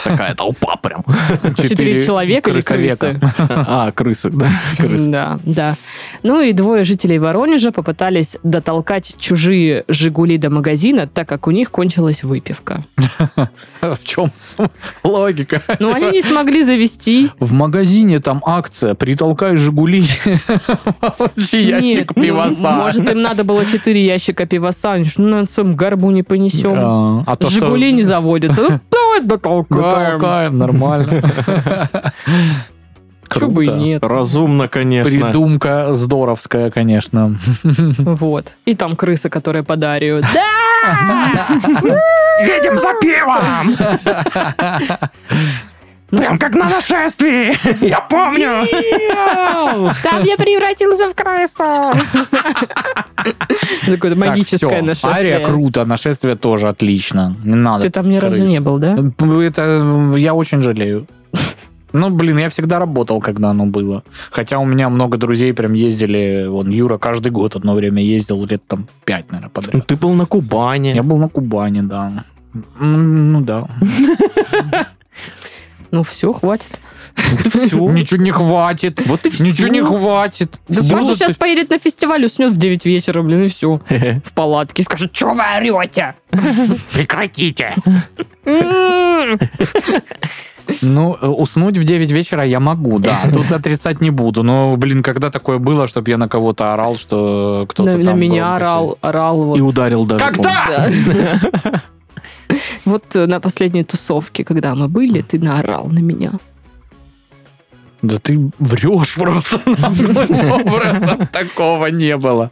[0.03, 1.03] Такая толпа прям.
[1.57, 3.19] Четыре человека или крысы?
[3.49, 4.51] А, крысы, да.
[4.77, 5.09] Крысы.
[5.09, 5.75] Да, да.
[6.23, 11.71] Ну и двое жителей Воронежа попытались дотолкать чужие «Жигули» до магазина, так как у них
[11.71, 12.83] кончилась выпивка.
[13.81, 14.31] В чем
[15.03, 15.61] логика?
[15.79, 17.31] Но они не смогли завести...
[17.39, 20.03] В магазине там акция, притолкай «Жигули»,
[21.17, 22.71] получи ящик ну, пивоса.
[22.71, 26.75] может, им надо было четыре ящика пивоса, ну, на своем горбу не понесем.
[26.75, 28.81] А, а то, «Жигули» не заводятся.
[28.91, 29.81] Ну, давай дотолкаем.
[30.19, 31.21] Дотолкаем, нормально.
[33.33, 33.79] Чё бы и Круто.
[33.79, 34.05] нет.
[34.05, 35.11] Разумно, конечно.
[35.11, 37.35] Придумка здоровская, конечно.
[37.63, 38.55] Вот.
[38.65, 40.25] И там крысы, которые подаривают.
[40.85, 41.97] Да!
[42.41, 43.75] Едем за пивом!
[46.17, 47.55] Прям как на нашествии!
[47.87, 48.67] Я помню!
[50.03, 51.63] Там я превратился в крысу.
[53.85, 55.13] Какое-то магическое нашествие.
[55.13, 57.35] Ария круто, нашествие тоже отлично.
[57.43, 57.83] Не надо.
[57.83, 58.97] Ты там ни разу не был, да?
[59.43, 61.07] Это я очень жалею.
[61.93, 64.03] Ну, блин, я всегда работал, когда оно было.
[64.29, 66.45] Хотя у меня много друзей прям ездили.
[66.47, 69.87] Вон, Юра каждый год одно время ездил, лет там пять, наверное, подряд.
[69.87, 70.89] Ты был на Кубани.
[70.89, 72.25] Я был на Кубани, да.
[72.79, 73.67] Ну да.
[75.91, 76.79] Ну все, хватит.
[77.15, 79.01] Ничего не хватит.
[79.05, 80.59] Вот и Ничего не хватит.
[80.67, 83.79] Да Паша сейчас поедет на фестиваль, уснет в 9 вечера, блин, и все.
[84.25, 86.15] В палатке и скажет, что вы орете?
[86.93, 87.75] Прекратите!
[90.81, 93.19] Ну, э, уснуть в 9 вечера я могу, да.
[93.31, 94.43] Тут отрицать не буду.
[94.43, 98.19] Но, блин, когда такое было, чтобы я на кого-то орал, что кто-то На, на там
[98.19, 99.43] меня громко орал, орал.
[99.43, 99.57] Вот.
[99.57, 100.25] И ударил даже.
[100.25, 100.89] Когда?
[102.85, 106.33] Вот э, на последней тусовке, когда мы были, ты наорал на меня.
[108.01, 109.55] Да ты врешь просто.
[109.65, 112.51] Образом такого не было.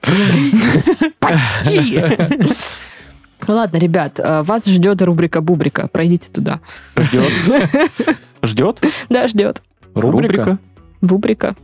[3.48, 5.88] Ладно, ребят, э, вас ждет рубрика Бубрика.
[5.88, 6.60] Пройдите туда.
[6.98, 7.32] Ждет.
[8.44, 8.82] Ждет?
[9.10, 9.62] Да, ждет.
[9.94, 10.58] Рубрика?
[11.02, 11.56] Бубрика.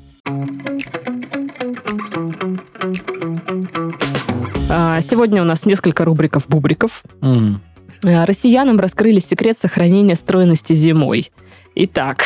[4.70, 7.02] А, Сегодня у нас несколько рубриков-бубриков.
[7.22, 7.56] М.
[7.56, 7.69] А,
[8.02, 11.32] Россиянам раскрыли секрет сохранения стройности зимой.
[11.76, 12.24] Итак,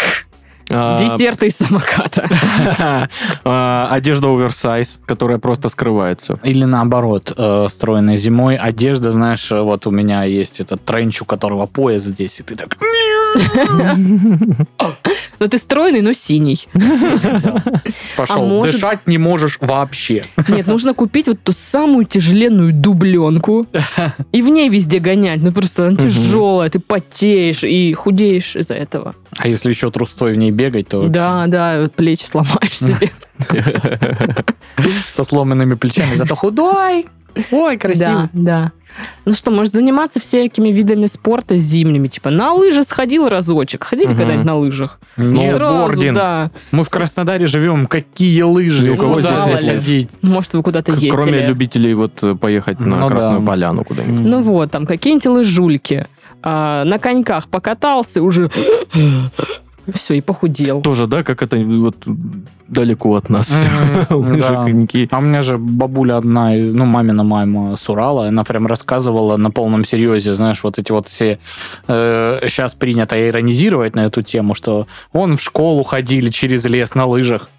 [0.69, 2.27] А, десерты из самоката.
[3.43, 6.37] а, Одежда оверсайз, которая просто скрывает все.
[6.43, 11.25] Или наоборот, э, стройной зимой одежда, знаешь, э, вот у меня есть этот тренч, у
[11.25, 12.77] которого пояс здесь, и ты так...
[15.39, 16.67] Ну, ты стройный, но синий.
[18.17, 18.61] Пошел.
[18.61, 20.23] А Дышать не можешь вообще.
[20.47, 23.67] Нет, нужно купить вот ту самую тяжеленную дубленку
[24.31, 25.41] и в ней везде гонять.
[25.41, 29.15] Ну, просто она тяжелая, ты потеешь и худеешь из-за этого.
[29.37, 33.11] А если еще трустой в ней бегать, то Да, да, вот плечи сломаешь себе.
[35.11, 37.05] со сломанными плечами, зато худой.
[37.51, 38.71] Ой, Да, да.
[39.25, 44.17] Ну что, может заниматься всякими видами спорта зимними, типа на лыжи сходил разочек, ходили Мгм.
[44.17, 44.99] когда-нибудь на лыжах?
[45.15, 46.15] Сразу, Сноубординг.
[46.15, 46.51] да.
[46.71, 47.87] мы в Краснодаре живем.
[47.87, 48.87] Какие лыжи?
[48.87, 49.59] И у кого здесь нет?
[49.61, 50.09] ходить?
[50.21, 51.09] Может, вы куда-то ездили.
[51.11, 53.15] Кроме любителей вот э, поехать на Ну да.
[53.15, 54.25] Красную Поляну куда-нибудь.
[54.27, 56.05] Ну вот, там какие-нибудь лыжульки.
[56.43, 58.51] А, на коньках покатался, уже
[59.91, 60.81] все, и похудел.
[60.81, 61.95] Тоже, да, как это вот
[62.67, 63.51] далеко от нас.
[64.09, 65.07] Лыжи.
[65.11, 69.51] А у меня же бабуля одна, ну, мамина мама с Урала, она прям рассказывала на
[69.51, 71.39] полном серьезе, знаешь, вот эти вот все...
[71.87, 77.49] сейчас принято иронизировать на эту тему, что он в школу ходили через лес на лыжах.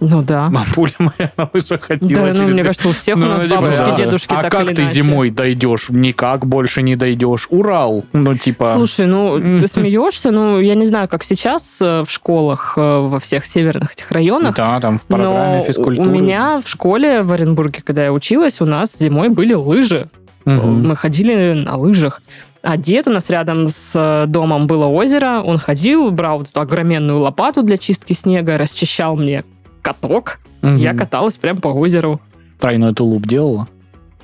[0.00, 0.48] Ну да.
[0.48, 3.42] Бабуля моя на лыжах ходила Да, ну, через мне кажется, у всех у Ну, нас
[3.42, 3.96] типа, бабушки, да.
[3.96, 4.94] дедушки А так как ты иначе.
[4.94, 5.86] зимой дойдешь?
[5.90, 7.46] Никак больше не дойдешь.
[7.50, 8.04] Урал.
[8.14, 8.72] Ну, типа...
[8.74, 13.20] Слушай, ну, ты смеешься, ну, я не знаю, как сейчас э, в школах э, во
[13.20, 16.08] всех северных этих районах, да, там в программе но физкультуры.
[16.08, 20.08] у меня в школе в Оренбурге, когда я училась, у нас зимой были лыжи.
[20.46, 20.88] Мгм.
[20.88, 22.22] Мы ходили на лыжах.
[22.62, 25.42] А дед у нас рядом с э, домом было озеро.
[25.44, 29.44] Он ходил, брал вот эту огроменную лопату для чистки снега, расчищал мне
[29.82, 30.40] каток.
[30.62, 30.98] Я Мгм.
[30.98, 32.20] каталась прям по озеру.
[32.58, 33.66] Тройной тулуп делала?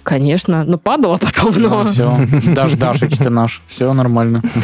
[0.03, 0.65] Конечно.
[0.65, 1.87] Ну, падала потом, но...
[1.93, 2.17] все.
[2.55, 3.63] Даш Дашич ты наш.
[3.67, 4.43] Все нормально.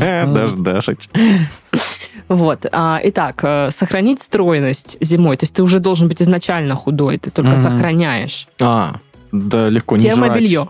[0.00, 1.08] Даже Дашич.
[2.28, 2.66] Вот.
[2.72, 5.36] А, итак, э, сохранить стройность зимой.
[5.36, 8.46] То есть ты уже должен быть изначально худой, ты только сохраняешь.
[8.60, 8.96] А,
[9.32, 10.68] да, легко не Термобелье.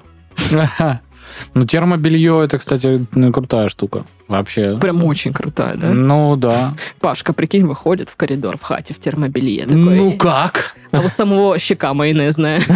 [1.55, 4.05] Ну, термобелье, это, кстати, ну, крутая штука.
[4.29, 4.77] Вообще.
[4.79, 5.93] Прям очень крутая, да?
[5.93, 6.75] Ну, да.
[7.01, 9.65] Пашка, прикинь, выходит в коридор в хате в термобелье.
[9.65, 10.77] Такой, Ну, как?
[10.93, 12.61] А у самого щека майонезная.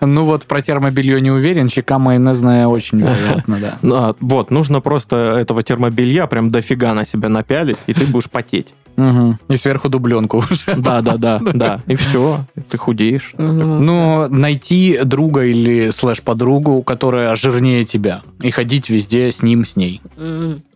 [0.00, 1.68] Ну, вот про термобелье не уверен.
[1.68, 3.78] Щека майонезная очень вероятно, да.
[3.82, 8.30] Ну, а, вот, нужно просто этого термобелья прям дофига на себя напялить, и ты будешь
[8.30, 8.74] потеть.
[8.98, 9.38] Мгм.
[9.48, 10.74] И сверху дубленку уже.
[10.76, 11.80] Да, да, да, да.
[11.86, 13.32] И все, ты худеешь.
[13.38, 13.84] Мгм.
[13.86, 20.02] Ну, найти друга или слэш-подругу, которая жирнее тебя, и ходить везде с ним, с ней.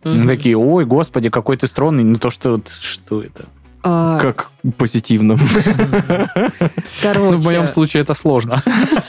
[0.01, 2.03] Такие, ой, господи, какой ты стройный.
[2.03, 3.45] Ну, то, что что это?
[3.85, 5.37] А, Как позитивно.
[7.01, 8.61] Короче, Ну, в моем случае это сложно.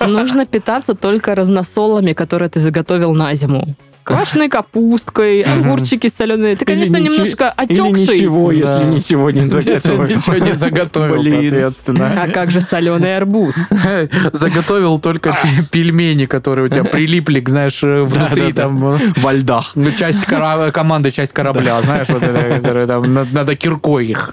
[0.05, 3.77] нужно питаться только разносолами, которые ты заготовил на зиму.
[4.05, 6.57] Квашеной капусткой, огурчики соленые.
[6.57, 8.19] Ты, конечно, немножко Или отекший.
[8.21, 8.55] ничего, Да.
[8.55, 10.03] если ничего не Если заготовил.
[10.17, 12.23] ничего не заготовил, соответственно.
[12.23, 13.55] А как же соленый арбуз?
[14.33, 19.73] Заготовил только пе- пельмени, которые у тебя прилипли, знаешь, э, внутри там э, Во льдах.
[19.75, 20.25] ну, часть
[20.73, 24.33] команды, часть корабля, знаешь, вот это, там надо киркой их.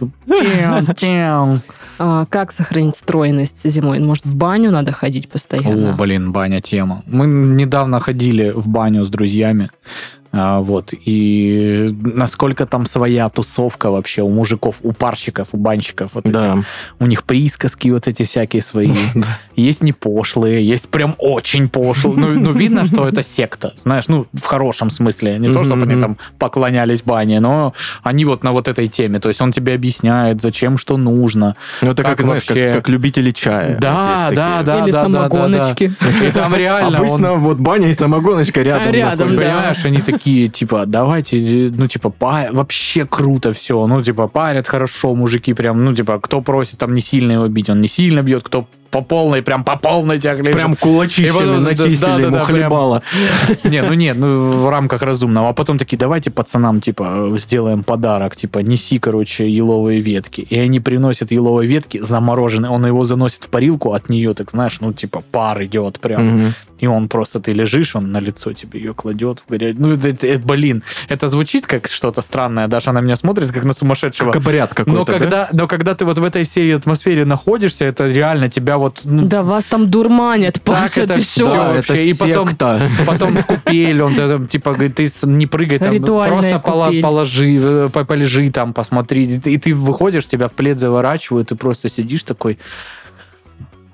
[1.99, 3.99] А, как сохранить стройность зимой?
[3.99, 5.93] Может, в баню надо ходить О, постоянно?
[5.93, 7.03] блин, баня тема.
[7.05, 9.69] Мы недавно ходили в баню с друзьями.
[10.33, 16.11] А, вот, и насколько там своя тусовка вообще у мужиков, у парщиков, у банщиков.
[16.13, 16.33] Вот эти.
[16.33, 16.57] Да.
[16.99, 18.91] У них присказки вот эти всякие свои.
[19.55, 22.15] Есть не пошлые, есть прям очень пошлые.
[22.17, 25.37] Ну, ну, видно, что это секта, знаешь, ну, в хорошем смысле.
[25.37, 29.19] Не то, чтобы они там поклонялись бане, но они вот на вот этой теме.
[29.19, 31.55] То есть он тебе объясняет, зачем, что нужно.
[31.81, 32.73] Ну, это Как как, знаешь, как, вообще?
[32.73, 33.77] как любители чая.
[33.79, 35.27] Да, Вот да, да, Или да, да, да, да.
[35.27, 35.93] самогоночки.
[36.23, 38.87] И там реально он- Обычно вот баня и самогоночка рядом.
[38.87, 39.41] А рядом, да.
[39.41, 43.85] Понимаешь, они такие, типа, давайте, ну, типа, па- вообще круто все.
[43.87, 47.69] Ну, типа, парят хорошо, мужики прям, ну, типа, кто просит там не сильно его бить,
[47.69, 50.35] он не сильно бьет, кто по полной, прям по полной тебя.
[50.35, 52.57] Прям кулачищами потом, да, начистили да, да, ему да, прям.
[52.57, 53.03] хлебало.
[53.63, 55.49] Не, ну нет, ну в рамках разумного.
[55.49, 60.41] А потом такие, давайте пацанам, типа, сделаем подарок, типа, неси, короче, еловые ветки.
[60.41, 64.79] И они приносят еловые ветки замороженные, он его заносит в парилку, от нее, так знаешь,
[64.81, 66.53] ну, типа, пар идет прям.
[66.81, 69.79] И он просто, ты лежишь, он на лицо тебе ее кладет в горячую.
[69.79, 72.67] Ну, это, это- блин, это звучит как что-то странное.
[72.67, 74.31] Даша на меня смотрит, как на сумасшедшего.
[74.31, 75.19] Как обряд какой-то, но да?
[75.19, 79.01] когда, но когда ты вот в этой всей атмосфере находишься, это реально тебя вот...
[79.03, 81.15] ну, Да вас там дурманят, Паша, это?
[81.37, 81.93] Да, вообще.
[81.93, 82.89] это И потом- секта.
[83.05, 87.01] Потом в купель, он э, типа говорит, ты не прыгай там, Ритуальная просто купель.
[87.01, 89.39] положи, э, по- полежи там, посмотри.
[89.45, 92.57] И ты, выходишь, тебя в плед заворачивают, ты просто сидишь такой,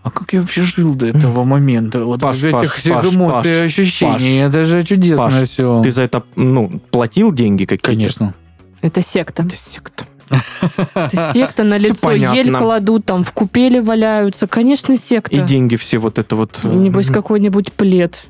[0.04, 2.06] а как я вообще жил до этого момента?
[2.06, 4.38] Вот Паш, без этих Паш, всех Паш, эмоций и Паш, ощущений.
[4.38, 5.82] Это же чудесно Паш, все.
[5.84, 7.86] Ты за это, ну, платил деньги какие-то?
[7.86, 8.34] Конечно.
[8.82, 9.44] Это секта.
[9.44, 10.06] Это секта.
[10.30, 14.48] Это секта на лицо ель кладут, там в купели валяются.
[14.48, 15.36] Конечно, секта.
[15.36, 16.60] И деньги все вот это вот...
[16.64, 18.26] э, Небось, какой-нибудь плед.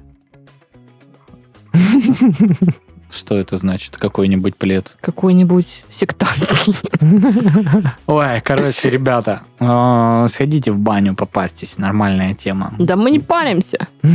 [3.10, 3.96] Что это значит?
[3.98, 4.98] Какой-нибудь плед?
[5.02, 6.76] Какой-нибудь сектантский.
[8.08, 11.78] Ой, короче, ребята, э, сходите в баню, попастись.
[11.78, 12.74] Нормальная тема.
[12.78, 13.88] Да мы не паримся.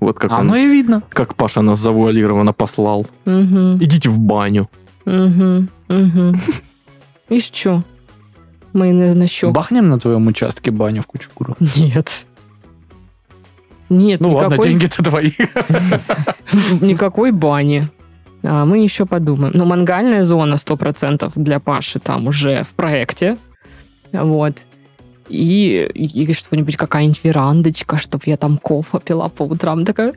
[0.00, 1.02] Вот как, А он- ну и видно.
[1.08, 3.04] как Паша нас завуалированно послал.
[3.26, 4.70] Идите в баню.
[5.04, 6.40] мгм, мгм.
[7.28, 7.82] И что?
[8.72, 9.52] Майонез щеку.
[9.52, 11.56] Бахнем на твоем участке баню в Кучугуру.
[11.76, 12.26] Нет.
[13.88, 15.32] Нет, Ну ладно, никакой, деньги-то твои.
[16.80, 17.84] никакой бани.
[18.42, 19.52] А мы еще подумаем.
[19.54, 23.38] Но мангальная зона 100% для Паши там уже в проекте.
[24.12, 24.64] Вот.
[25.28, 29.84] И, и что-нибудь, какая-нибудь верандочка, чтобы я там кофе пила по утрам.
[29.84, 30.12] Такая...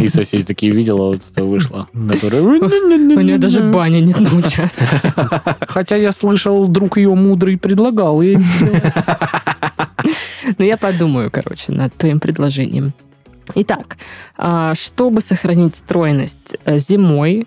[0.00, 1.88] И соседи такие видела, вот это вышло.
[1.92, 5.00] которая- У нее даже баня нет на участке.
[5.68, 8.38] Хотя я слышал, друг ее мудрый предлагал ей.
[10.58, 12.92] Ну, я подумаю, короче, над твоим предложением.
[13.54, 13.96] Итак,
[14.36, 17.46] а, чтобы сохранить стройность э, зимой,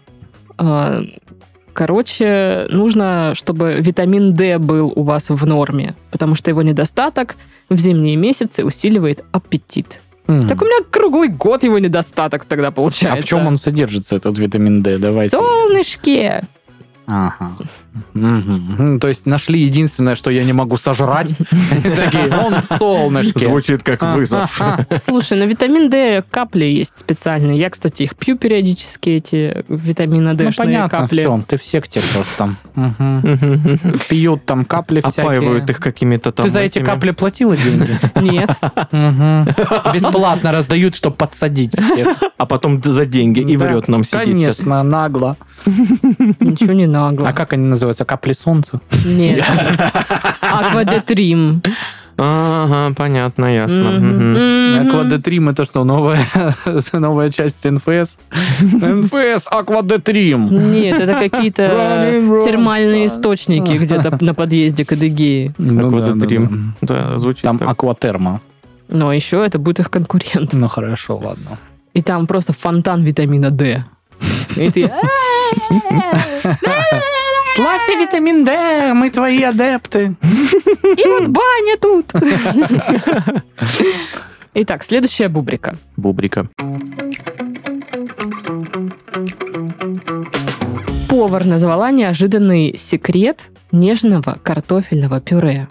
[0.58, 1.04] а,
[1.75, 7.35] короче, нужно, чтобы витамин D был у вас в норме, потому что его недостаток
[7.69, 9.99] в зимние месяцы усиливает аппетит.
[10.25, 13.21] Так у меня круглый год его недостаток тогда А получается.
[13.23, 14.97] в чем он содержится, этот витамин D?
[14.97, 15.38] В Давайте.
[15.38, 16.43] солнышке.
[17.05, 17.51] Ага.
[18.13, 21.29] То есть нашли единственное, что я не могу сожрать.
[21.84, 23.45] Такие, он в солнышке.
[23.45, 24.62] Звучит как вызов.
[25.01, 27.58] Слушай, на витамин D капли есть специальные.
[27.58, 31.19] Я, кстати, их пью периодически, эти витамина D Ну, понятно, капли.
[31.19, 32.49] все, ты в секте просто.
[32.75, 33.79] Мгм.
[34.10, 35.75] Пьют там капли Опаивают всякие.
[35.75, 36.45] их какими-то там...
[36.45, 37.99] Ты за эти капли платила деньги?
[38.21, 38.49] Нет.
[39.93, 42.17] Бесплатно раздают, чтобы подсадить всех.
[42.38, 44.25] А потом за деньги и врет нам сейчас.
[44.25, 45.38] Конечно, нагло.
[45.65, 47.29] Ничего не нагло.
[47.29, 47.85] А как они называются?
[47.93, 48.82] Капли солнца?
[49.06, 49.45] Нет.
[50.41, 51.62] Аквадетрим.
[52.17, 54.82] Ага, понятно, ясно.
[54.82, 56.26] Аквадетрим это что, новая,
[56.93, 58.17] новая часть НФС?
[58.62, 60.71] НФС Аквадетрим.
[60.71, 61.67] Нет, это какие-то
[62.45, 65.54] термальные источники где-то на подъезде к Адыгее.
[65.58, 66.76] Ну Аквадетрим.
[66.82, 67.43] да, Да, звучит.
[67.43, 68.39] Там акватерма.
[68.88, 70.54] Но еще это будет их конкурент.
[70.54, 71.58] Ну хорошо, ладно.
[71.93, 73.84] И там просто фонтан витамина D.
[74.56, 74.89] И ты...
[77.55, 80.17] Славься, витамин D, мы твои адепты.
[80.83, 82.11] И вот баня тут.
[84.53, 85.77] Итак, следующая бубрика.
[85.95, 86.49] Бубрика.
[91.07, 95.69] Повар назвала неожиданный секрет нежного картофельного пюре.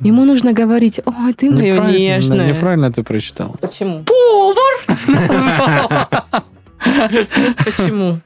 [0.00, 2.54] Ему нужно говорить, ой, ты мое нежное.
[2.54, 3.56] Неправильно ты прочитал.
[3.60, 4.02] Почему?
[4.04, 4.78] Повар!
[7.66, 8.20] Почему?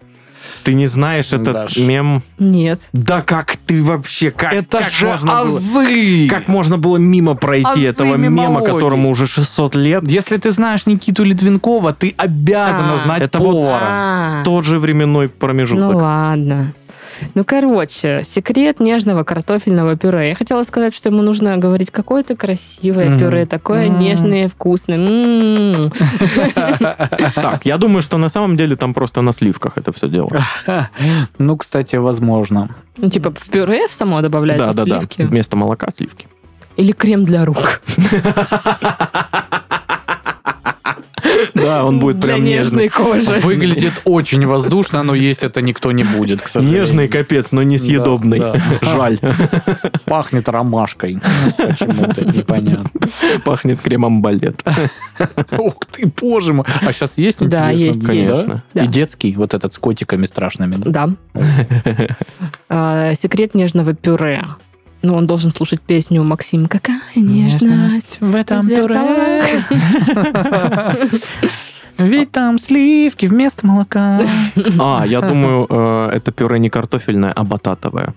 [0.63, 1.77] Ты не знаешь этот Даш.
[1.77, 2.23] мем?
[2.39, 2.81] Нет.
[2.93, 4.31] Да как ты вообще?
[4.31, 6.29] Как, Это как же можно было- азы!
[6.29, 10.05] Как можно было мимо пройти Азы этого мема, которому уже 600 лет?
[10.11, 13.85] Если ты знаешь Никиту Литвинкова, ты обязана А, знать это вот повара.
[13.89, 15.93] А, Тот же временной промежуток.
[15.93, 16.73] Ну ладно.
[17.35, 20.29] Ну, короче, секрет нежного картофельного пюре.
[20.31, 23.19] Я хотела сказать, что ему нужно говорить, какое то красивое Мгм.
[23.19, 24.01] пюре, такое М.
[24.01, 24.99] нежное и вкусное.
[24.99, 25.93] М.
[27.35, 30.31] Так, я думаю, что на самом деле там просто на сливках это все дело.
[31.39, 32.69] Ну, кстати, возможно.
[32.97, 34.99] Ну, типа в пюре в само добавляются Да, да, да.
[35.01, 35.23] сливки?
[35.23, 36.27] Вместо молока сливки.
[36.77, 37.83] Или крем для рук?
[41.55, 43.41] Да, он будет прям нежной кожи.
[43.41, 46.81] Выглядит очень воздушно, но есть это никто не будет, к сожалению.
[46.81, 48.39] Нежный капец, но несъедобный.
[48.41, 48.93] Да, да.
[48.93, 49.19] Жаль.
[50.05, 51.19] Пахнет ромашкой.
[51.57, 52.91] Почему-то непонятно.
[53.45, 54.63] Пахнет кремом балет.
[55.59, 56.65] Ух ты, боже мой.
[56.81, 58.05] А сейчас есть Да, есть?
[58.05, 58.63] Конечно.
[58.75, 60.77] И детский, вот этот с котиками страшными.
[60.77, 61.09] да?
[61.35, 62.17] Да.
[62.69, 64.45] А, Секрет нежного пюре.
[65.03, 66.67] Ну, он должен слушать песню Максим.
[66.67, 69.45] Какая нежность в этом зеркалах».
[71.99, 74.23] Ведь там сливки вместо молока.
[74.79, 78.15] А, я думаю, э, это пюре не картофельное, а бататовое.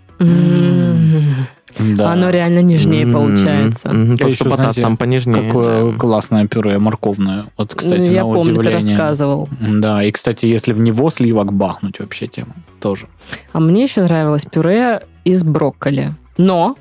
[1.78, 2.14] Да.
[2.14, 3.90] Оно реально нежнее получается.
[3.90, 5.44] Потому еще, что батат сам понежнее.
[5.44, 5.98] Какое Да.
[5.98, 7.46] классное пюре морковное.
[7.58, 9.50] Вот, кстати, Я на помню, ты рассказывал.
[9.60, 13.08] Да, и, кстати, если в него сливок бахнуть, вообще тема тоже.
[13.52, 16.16] А мне еще нравилось пюре из брокколи.
[16.38, 16.76] Но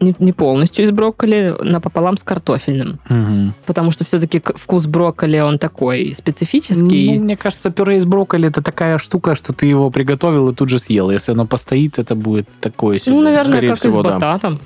[0.00, 2.98] не, не полностью из брокколи, напополам с картофельным.
[3.08, 3.54] Мгм.
[3.66, 7.18] Потому что все-таки вкус брокколи, он такой Ну, специфический.
[7.18, 10.78] мне кажется, пюре из брокколи это такая штука, что ты его приготовил и тут же
[10.78, 11.10] съел.
[11.10, 13.14] Если оно постоит, это будет такое себе.
[13.14, 14.14] Ну, наверное, скорее как и с всего, да.
[14.14, 14.60] бататом.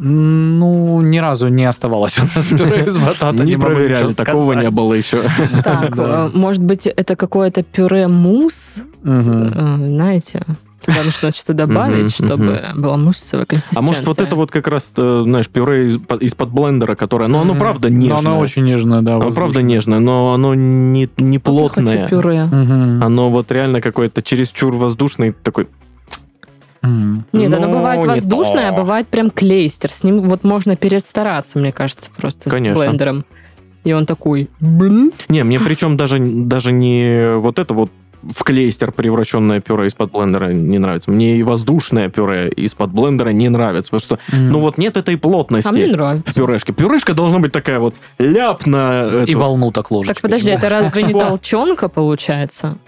[0.00, 3.42] Ну, ни разу не оставалось у нас пюре из батата.
[3.42, 5.22] Не проверяли, такого не было еще.
[5.64, 9.20] Так, э, может быть, это какое-то пюре-мусс, э,
[9.76, 10.44] знаете,
[10.88, 13.80] туда нужно что-то добавить, чтобы была мышцевая консистенция.
[13.80, 17.40] А может, вот это вот как раз, э, знаешь, пюре из- из-под блендера, которое, ну,
[17.40, 18.18] оно правда Но нежное.
[18.18, 19.16] оно очень нежное, да.
[19.16, 22.08] Оно правда нежное, но оно не, не Вот я хочу плотное.
[22.08, 22.40] пюре.
[22.40, 25.68] Оно вот реально какое-то чересчур воздушный такой.
[26.82, 27.24] Мгм.
[27.32, 28.78] Нет, оно Ну, бывает не воздушное, а то.
[28.82, 29.90] бывает прям клейстер.
[29.92, 32.76] С ним вот можно перестараться, мне кажется, просто Конечно.
[32.76, 33.24] с блендером.
[33.84, 34.48] И он такой...
[34.60, 35.12] «Блин».
[35.28, 37.90] Не, мне причем даже, даже не вот это вот
[38.22, 41.10] в клейстер превращенное пюре из-под блендера не нравится.
[41.10, 44.48] Мне и воздушное пюре из-под блендера не нравится, потому что, Мгм.
[44.50, 46.34] ну вот нет этой плотности А мне в нравится.
[46.34, 46.72] пюрешке.
[46.72, 49.22] Пюрешка должна быть такая вот ляп на...
[49.26, 50.14] И эту- волну так ложечкой.
[50.14, 52.78] Так подожди, это разве не толченка получается?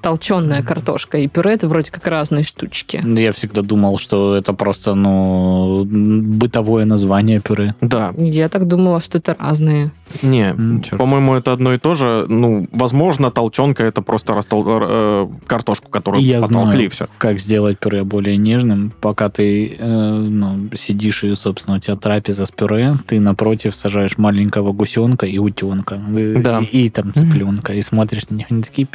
[0.00, 3.02] Толченая картошка и пюре это вроде как разные штучки.
[3.04, 7.74] Я всегда думал, что это просто, ну, бытовое название пюре.
[7.80, 9.92] Да, Я так думала, что это разные.
[10.22, 10.98] не, М, чёрт.
[10.98, 12.24] по-моему, это одно и то же.
[12.28, 16.84] Ну, возможно, толченка это просто растол- э, картошку, которую Я потолкли, знаю.
[16.84, 17.06] и все.
[17.18, 19.86] Как сделать пюре более нежным, пока ты э,
[20.18, 25.38] ну, сидишь и, собственно, у тебя трапеза с пюре, ты напротив сажаешь маленького гусенка и
[25.38, 25.96] утенка.
[26.16, 26.60] э, Да.
[26.60, 27.74] И, и там цыпленка.
[27.74, 28.86] И смотришь на них, они такие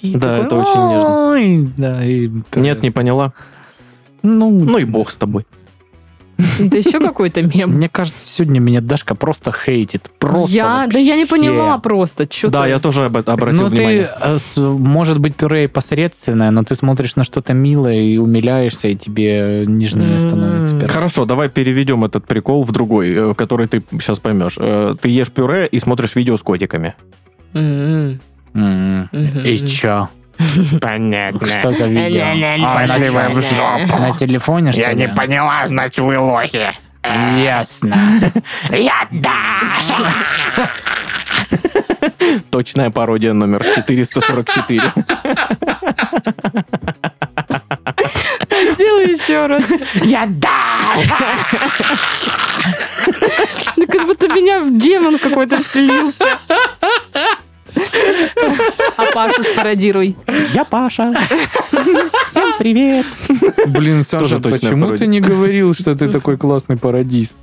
[0.00, 0.18] пи-пи-пи-пи.
[0.18, 1.30] Да, Такой, это очень нежно.
[1.30, 1.70] «Ой».
[1.76, 2.30] Да, и.
[2.54, 3.32] Нет, не поняла.
[4.22, 5.46] Ну, Ну и бог с тобой.
[6.58, 7.70] Это еще какой-то мем.
[7.76, 10.10] Мне кажется, сегодня меня Дашка просто хейтит.
[10.18, 11.34] Просто я, да я не вообще.
[11.36, 14.10] поняла просто, что да, я тоже об- обратил Ну, ты, внимание.
[14.20, 18.88] э, с- может быть, пюре и посредственное, но ты смотришь на что-то милое и умиляешься,
[18.88, 20.20] и тебе нежнее М.
[20.20, 20.88] становится пюре.
[20.88, 24.56] Хорошо, давай переведем этот прикол в другой, э, который ты сейчас поймешь.
[24.58, 26.96] Э, Ты ешь пюре и смотришь видео с котиками.
[27.54, 28.20] Мгм.
[28.56, 30.08] И чё?
[30.80, 31.46] Понятно.
[31.46, 32.24] Что за видео?
[32.74, 33.98] Пошли на, вы в жопу.
[33.98, 35.08] на телефоне, что ли?
[35.08, 36.70] поняла, значит, вы лохи.
[37.38, 37.96] Ясно.
[38.70, 39.60] Я да!
[42.50, 44.92] Точная пародия номер 444.
[48.72, 49.64] Сделай еще раз.
[50.02, 50.96] Я да!
[53.76, 56.38] Да как будто меня в демон какой-то вселился.
[58.96, 60.16] А Пашу спародируй.
[60.54, 61.12] Я Паша.
[62.26, 63.06] Всем привет.
[63.66, 64.96] Блин, Саша, почему пародия.
[64.96, 67.36] ты не говорил, что ты такой классный пародист?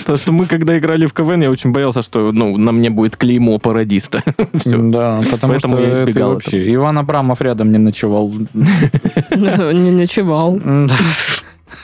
[0.00, 3.16] Потому что мы, когда играли в КВН, я очень боялся, что ну, на мне будет
[3.16, 4.22] клеймо пародиста.
[4.54, 4.76] Все.
[4.78, 6.74] Да, потому Поэтому что я это избегал вообще...
[6.74, 8.32] Иван Абрамов рядом не ночевал.
[9.30, 10.58] Не ночевал.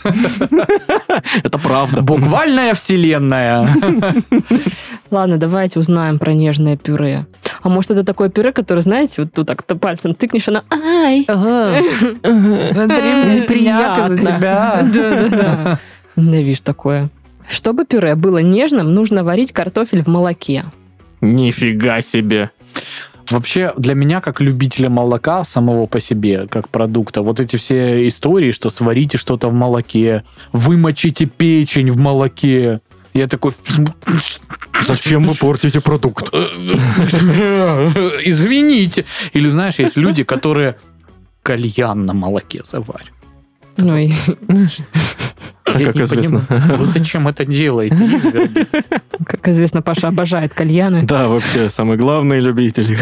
[1.43, 2.03] Это правда.
[2.03, 3.67] Буквальная вселенная.
[5.11, 7.27] Ладно, давайте узнаем про нежное пюре.
[7.63, 10.65] А может, это такое пюре, которое, знаете, вот тут так то пальцем тыкнешь, она...
[10.71, 11.25] Ай!
[11.27, 12.25] Смотри,
[13.49, 14.39] Приятно.
[14.41, 15.79] Да-да-да.
[16.17, 17.09] Ненавижу такое.
[17.49, 20.65] Чтобы пюре было нежным, нужно варить картофель в молоке.
[21.21, 22.51] Нифига себе.
[23.31, 28.53] Вообще, для меня, как любителя молока самого по себе, как продукта, вот эти все истории,
[28.53, 32.81] что сварите что-то в молоке, вымочите печень в молоке.
[33.15, 33.53] Я такой...
[34.87, 36.29] Зачем вы портите продукт?
[38.25, 39.07] Извините.
[39.33, 40.77] Или знаешь, есть люди, которые
[41.43, 43.13] кальян на молоке заварят.
[43.77, 44.13] Ну и
[45.67, 46.41] Я как не известно.
[46.41, 48.67] понимаю, Вы зачем это делаете, изверги?
[49.27, 51.05] Как известно, Паша обожает кальяны.
[51.05, 52.99] Да, вообще, самый главный любитель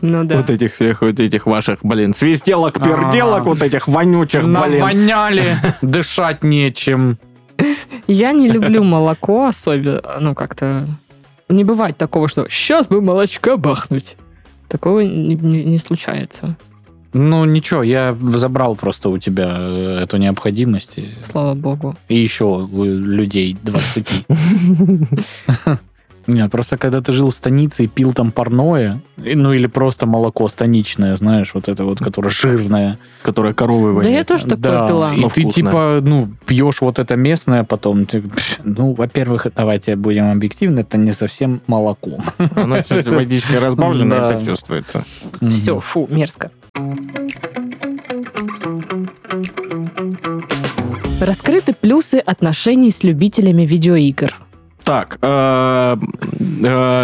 [0.00, 0.38] Ну да.
[0.38, 3.44] вот этих всех, вот этих ваших, блин, свистелок, перделок, А.
[3.44, 4.52] вот этих вонючих, блин.
[4.52, 7.18] Навоняли, дышать нечем.
[8.06, 10.88] Я не люблю молоко особенно, ну как-то...
[11.48, 14.16] Не бывает такого, что сейчас бы молочка бахнуть.
[14.68, 16.56] Такого не, не- не случается,
[17.12, 20.98] Ну, ничего, я забрал просто у тебя э, эту необходимость.
[20.98, 21.96] и- слава богу.
[22.08, 24.26] И еще у людей 20.
[26.26, 30.48] Нет, просто когда ты жил в станице и пил там парное, ну или просто молоко
[30.48, 32.98] станичное, знаешь, вот это вот, которое жирное.
[33.22, 34.16] Которая коровы Да воняет.
[34.16, 35.14] я тоже такое Да, пила.
[35.14, 38.22] И Но ты типа, ну, пьешь вот это местное, потом ты,
[38.62, 42.18] ну, во-первых, давайте будем объективны, это не совсем молоко.
[42.54, 44.32] Оно водичкой разбавлено, Да.
[44.34, 45.02] это чувствуется.
[45.40, 46.50] Все, фу, мерзко.
[51.20, 54.34] Раскрыты плюсы отношений с любителями видеоигр.
[54.84, 55.18] Так,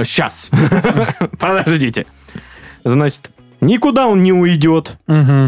[0.04, 0.50] сейчас.
[1.38, 2.06] Подождите.
[2.84, 4.96] Значит, никуда он не уйдет,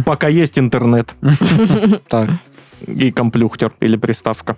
[0.05, 1.15] пока есть интернет
[2.09, 2.31] Так.
[2.87, 4.57] и комплюхтер или приставка.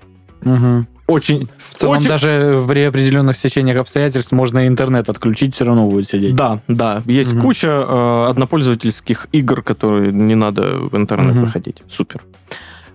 [1.11, 6.09] Очень, В целом, очень- даже при определенных стечениях обстоятельств можно интернет отключить, все равно будет
[6.09, 6.35] сидеть.
[6.37, 7.03] Да, да.
[7.07, 7.43] Есть Мгм.
[7.43, 11.45] куча э, однопользовательских игр, которые не надо в интернет Мгм.
[11.45, 11.83] выходить.
[11.89, 12.23] Супер.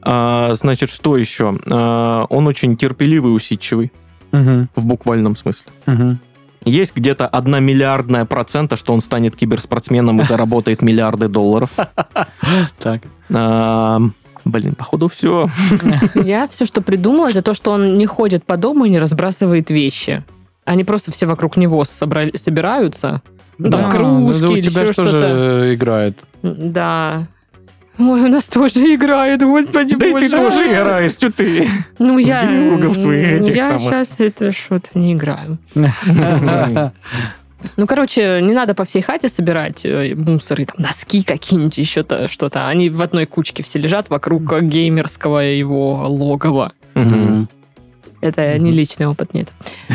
[0.02, 1.58] А, значит, что еще?
[1.72, 3.92] А, он очень терпеливый, усидчивый,
[4.32, 4.70] Мгм.
[4.76, 5.72] в буквальном смысле.
[5.88, 6.20] Мгм.
[6.64, 11.70] Есть где-то одна миллиардная процента, что он станет киберспортсменом и заработает миллиарды долларов.
[12.80, 13.02] Так.
[14.46, 15.48] Блин, походу все.
[16.16, 19.70] Я все, что придумала, это то, что он не ходит по дому и не разбрасывает
[19.72, 20.24] вещи.
[20.66, 23.22] Они просто все вокруг него собрали- собираются.
[23.58, 25.74] Ну, там Да, кружки да у или тебя еще же тоже что-то.
[25.76, 26.20] играет.
[26.44, 27.28] Да.
[27.98, 30.28] Ой, у нас тоже играет, господи Да боже.
[30.30, 31.68] ты тоже играешь, что ты?
[31.98, 33.82] Ну, я, демиургов своих этих я самых.
[33.84, 35.58] сейчас это что-то не играю.
[37.78, 42.04] Ну, короче, не надо по всей хате собирать э, мусор и там носки какие-нибудь, еще
[42.04, 42.68] то что-то.
[42.68, 46.74] Они в одной кучке все лежат вокруг геймерского его логова.
[46.94, 47.50] Мгм.
[48.26, 49.54] Это не личный опыт, нет.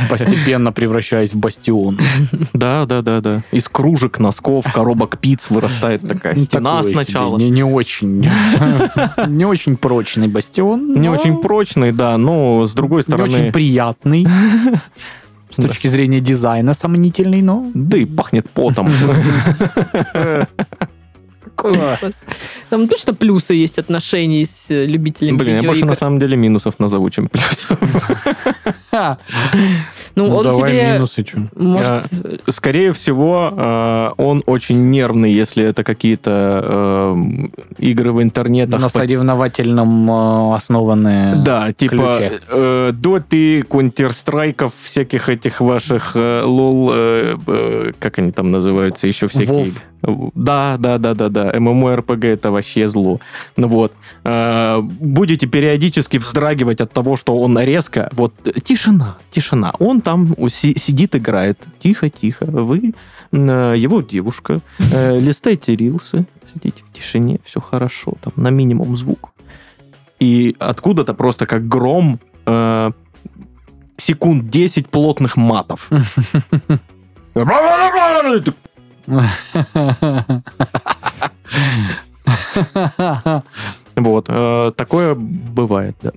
[0.09, 1.99] Постепенно превращаясь в бастион.
[2.53, 3.43] Да, да, да, да.
[3.53, 7.39] Из кружек, носков, коробок пиц вырастает такая стена сначала.
[7.39, 8.21] Не, не очень.
[9.27, 11.01] Не очень прочный бастион.
[11.01, 13.53] Не очень прочный, да, но с другой Не очень стороны...
[13.53, 14.27] приятный.
[15.51, 17.67] С точки зрения дизайна сомнительный, но...
[17.75, 18.91] Да и пахнет потом.
[21.65, 22.25] Ужас.
[22.69, 26.79] Там точно плюсы есть отношений с э, любителями Блин, я больше на самом деле минусов
[26.79, 27.79] назову, чем плюсов.
[28.91, 29.19] Ха.
[30.15, 31.39] Ну, он давай тебе минусы, чё.
[31.55, 32.05] может...
[32.49, 37.17] Скорее всего, э, он очень нервный, если это какие-то э,
[37.79, 38.81] игры в интернетах.
[38.81, 41.37] На соревновательном основанные...
[41.37, 42.31] Да, типа
[42.93, 46.93] доты, counter всяких этих ваших лол,
[47.99, 49.73] как они там называются, еще всякие.
[50.03, 51.51] Да, да, да, да, да.
[51.51, 53.21] MMORPG это вообще зло.
[53.57, 53.93] Ну вот.
[54.25, 58.09] Э, будете периодически вздрагивать от того, что он резко.
[58.13, 59.73] Вот э, тишина, тишина.
[59.79, 61.59] Он там сидит, играет.
[61.81, 62.47] Тихо, тихо.
[62.47, 62.95] Вы
[63.33, 64.61] э, его девушка.
[64.79, 69.31] листайте рилсы, сидите в тишине, все хорошо, там на минимум звук.
[70.19, 72.21] И откуда-то просто как гром
[73.97, 75.91] секунд 10 плотных матов.
[83.97, 86.13] Вот, э, такое бывает, да.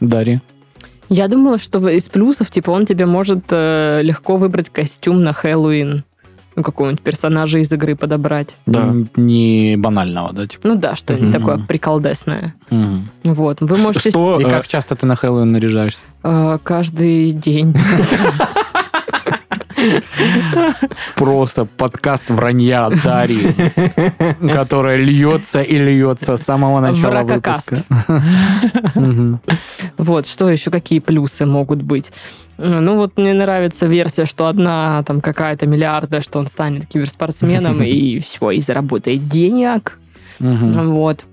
[0.00, 0.40] Дарья.
[1.10, 6.04] Я думала, что из плюсов, типа, он тебе может э, легко выбрать костюм на Хэллоуин.
[6.56, 8.56] Ну, какого-нибудь персонажа из игры подобрать.
[8.66, 8.92] Да.
[9.16, 10.46] Не банального, да?
[10.46, 10.66] Типа.
[10.66, 11.38] Ну да, что-нибудь Мгм.
[11.38, 12.54] такое приколдесное.
[12.70, 13.08] Мгм.
[13.24, 13.58] Вот.
[13.60, 14.40] Вы можете Что?
[14.40, 16.00] И э, как часто ты на Хэллоуин наряжаешься?
[16.24, 17.74] э, каждый день.
[21.14, 23.54] Просто подкаст вранья Дарьи,
[24.52, 27.84] которая льется и льется с самого начала выпуска.
[29.96, 32.12] Вот, что еще, какие плюсы могут быть?
[32.58, 38.18] Ну, вот мне нравится версия, что одна там какая-то миллиарда, что он станет киберспортсменом и
[38.18, 39.98] все, и заработает денег.
[40.40, 41.24] Вот.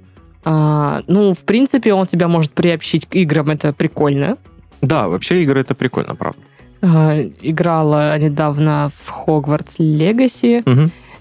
[0.48, 4.38] А, ну, в принципе, он тебя может приобщить к играм, это прикольно.
[4.82, 6.40] Да, вообще игры это прикольно, правда.
[6.88, 10.64] А, играла недавно в Хогвартс Легаси,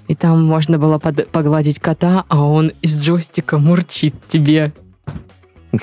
[0.08, 4.72] и там можно было под- погладить кота, а он из джойстика мурчит тебе.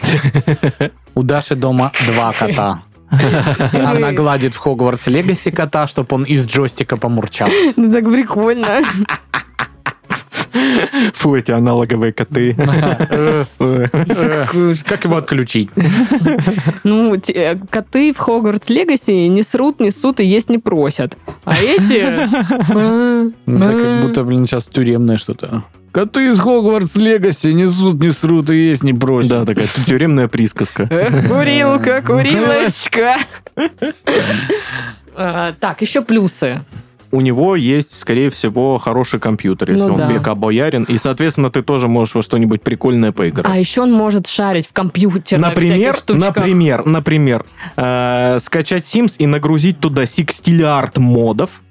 [1.16, 2.82] У Даши дома два кота.
[3.74, 7.50] Она гладит в Хогвартс Легаси кота, чтобы он из джойстика помурчал.
[7.76, 8.82] Ну, так прикольно.
[11.14, 12.56] Фу, эти аналоговые коты.
[13.58, 15.70] Как его отключить?
[16.84, 17.16] Ну,
[17.70, 21.18] коты в Хогвартс Легаси не срут, не сут и есть не просят.
[21.46, 22.30] А эти...
[23.46, 25.64] Ну, Это как будто, блин, сейчас тюремное что-то.
[25.92, 29.30] Коты из Хогвартс Легаси несут, не срут и есть не просят.
[29.32, 30.88] Да, такая тюремная присказка.
[30.90, 33.18] Эх, курилка, курилочка.
[35.14, 36.62] А, Так, еще плюсы.
[37.12, 40.12] У него есть, скорее всего, хороший компьютер, если Ну он да.
[40.12, 40.84] бека боярин.
[40.84, 43.46] И, соответственно, ты тоже можешь во что-нибудь прикольное поиграть.
[43.48, 47.46] А еще он может шарить в компьютерных Например, например, например,
[47.76, 51.62] э, скачать Sims и нагрузить туда сикстилиард модов.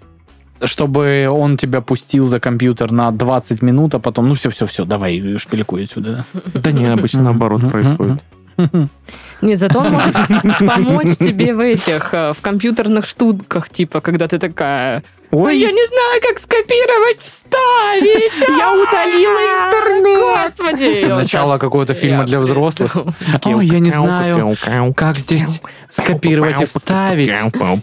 [0.62, 5.84] Чтобы он тебя пустил за компьютер на 20 минут, а потом, ну все-все-все, давай, шпилькуй
[5.84, 6.26] отсюда.
[6.52, 8.20] Да не, обычно наоборот происходит.
[9.40, 10.14] Нет, зато он может
[10.58, 15.02] помочь тебе в этих, э, в компьютерных штуках, типа, когда ты такая...
[15.30, 18.48] Ой, я не знаю, как скопировать, вставить.
[18.48, 20.48] Я удалила интернет.
[20.48, 20.98] Господи.
[20.98, 22.96] Это начало какого-то фильма для взрослых.
[23.44, 24.56] Ой, я не знаю,
[24.96, 27.32] как здесь скопировать и вставить.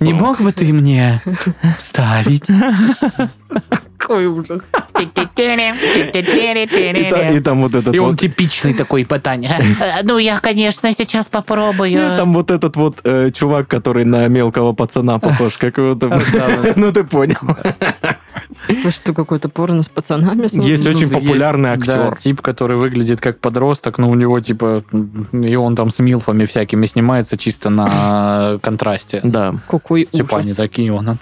[0.02, 1.22] Не мог бы ты мне
[1.80, 2.50] вставить?
[3.98, 4.62] Какой ужас.
[5.00, 5.06] И,
[7.10, 8.20] та- и там вот этот И он вот...
[8.20, 9.52] типичный такой ботаник.
[10.04, 12.18] Ну, я, конечно, сейчас И попробую.
[12.18, 16.22] там вот этот вот э, чувак, который на мелкого пацана похож, как его там...
[16.76, 17.38] Ну, ты понял.
[18.84, 20.48] Вы что, какой-то порно с пацанами?
[20.66, 22.16] Есть очень популярный актер.
[22.18, 24.84] тип, который выглядит как подросток, но у него типа...
[25.32, 29.22] И он там с милфами всякими снимается чисто на контрасте.
[29.24, 29.56] Да.
[29.68, 30.58] Какой Типа они ужас.
[30.58, 31.20] такие, он...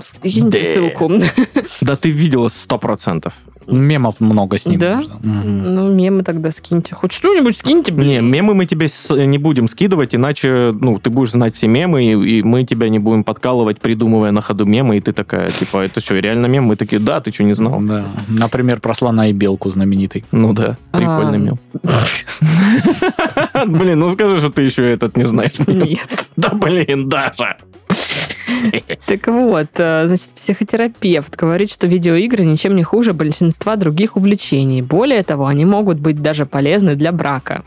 [0.00, 0.64] Скиньте Да.
[0.64, 1.10] ссылку.
[1.80, 3.32] Да ты видела сто процентов.
[3.70, 4.78] Мемов много с ним.
[4.78, 5.02] Да?
[5.22, 6.94] Ну, мемы тогда скиньте.
[6.94, 8.08] Хоть что-нибудь скиньте, блин.
[8.08, 12.02] Не, мемы мы тебе с- не будем скидывать, иначе, ну, ты будешь знать все мемы,
[12.02, 15.84] и, и мы тебя не будем подкалывать, придумывая на ходу мемы, и ты такая, типа,
[15.84, 16.64] это что, реально мем?
[16.64, 17.78] Мы такие, да, ты что, не знал?
[17.82, 18.06] Да.
[18.26, 20.24] Например, про слона и белку знаменитый.
[20.32, 21.42] Ну да, прикольный А.
[21.42, 21.58] мем.
[23.66, 25.52] Блин, ну скажи, что ты еще этот не знаешь.
[25.66, 26.08] Нет.
[26.36, 27.58] Да блин, Даша.
[29.06, 34.82] Так вот, э, значит, психотерапевт говорит, что видеоигры ничем не хуже большинства других увлечений.
[34.82, 37.62] Более того, они могут быть даже полезны для брака.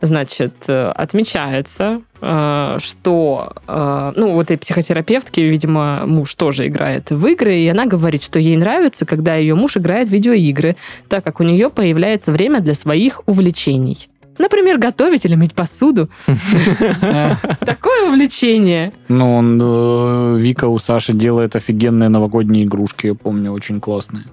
[0.00, 7.56] Значит, э, отмечается, э, что, ну, у этой психотерапевтки, видимо, муж тоже играет в игры,
[7.56, 10.76] и она говорит, что ей нравится, когда ее муж играет в видеоигры,
[11.08, 14.08] так как у нее появляется время для своих увлечений.
[14.38, 16.08] Например, готовить или мыть посуду.
[17.60, 18.92] Такое увлечение.
[19.08, 24.24] Ну, он, э, Вика у Саши делает офигенные новогодние игрушки, я помню, очень классные.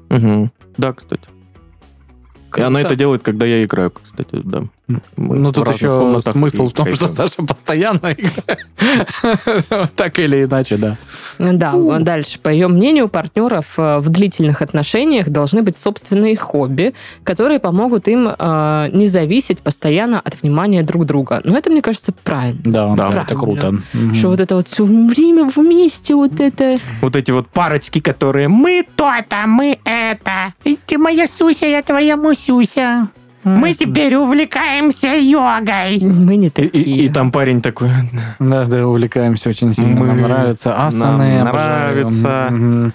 [0.78, 1.24] Да, кстати.
[2.58, 4.64] И она это делает, когда я играю, кстати, да.
[5.16, 7.08] Мы Ну, тут еще смысл в том, что.
[7.08, 8.66] Саша постоянно играет.
[9.96, 10.98] Так или иначе, да.
[11.40, 12.40] Да, а дальше.
[12.40, 16.94] По ее мнению, у партнеров э, в длительных отношениях должны быть собственные хобби,
[17.24, 21.42] которые помогут им э, не зависеть постоянно от внимания друг друга.
[21.44, 22.62] Но это, мне кажется, правильно.
[22.64, 23.24] Да, Да.
[23.24, 23.76] это круто.
[24.14, 26.78] Что вот это вот все время вместе, вот это...
[27.02, 30.54] Вот эти вот парочки, которые мы то-то, мы это.
[30.86, 32.16] Ты моя Суся, я твоя
[32.48, 33.08] Мусюся.
[33.44, 36.00] Мы теперь увлекаемся йогой.
[36.02, 36.84] Мы не И, такие.
[36.84, 37.90] и- и там парень такой,
[38.40, 40.00] Да, да, увлекаемся очень сильно.
[40.00, 41.44] Мы- Нам нравится асаны.
[41.44, 42.48] нам нравится.
[42.50, 42.94] Мгм.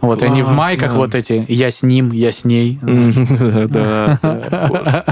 [0.00, 0.62] Вот, и они в Классно.
[0.62, 1.44] майках вот эти.
[1.48, 2.78] Я с ним, я с ней.
[3.68, 5.04] Да, да.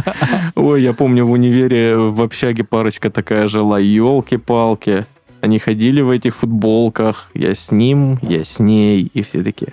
[0.54, 5.04] Ой, я помню в универе в общаге парочка такая жила, елки-палки.
[5.40, 9.72] Они ходили в этих футболках, я с ним, я с ней, и все такие.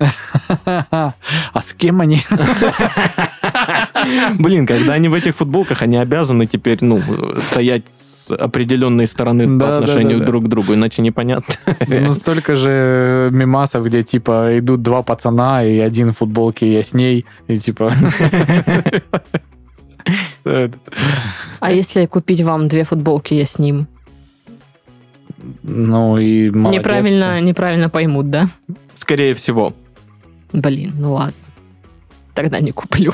[1.52, 2.20] А с кем они?
[4.38, 7.02] Блин, когда они в этих футболках, они обязаны теперь, ну,
[7.50, 10.26] стоять с определенной стороны Да, по отношению да, да.
[10.26, 11.54] друг к другу, иначе непонятно.
[11.86, 16.94] Ну, столько же мимасов, где, типа, идут два пацана, и один в футболке, я с
[16.94, 17.92] ней, и, типа...
[21.60, 23.86] А если купить вам две футболки, я с ним?
[25.62, 26.80] Ну, и молодец.
[26.80, 28.48] Неправильно, неправильно поймут, да?
[28.98, 29.74] Скорее всего.
[30.52, 31.34] Блин, ну ладно.
[32.34, 33.12] Тогда не куплю.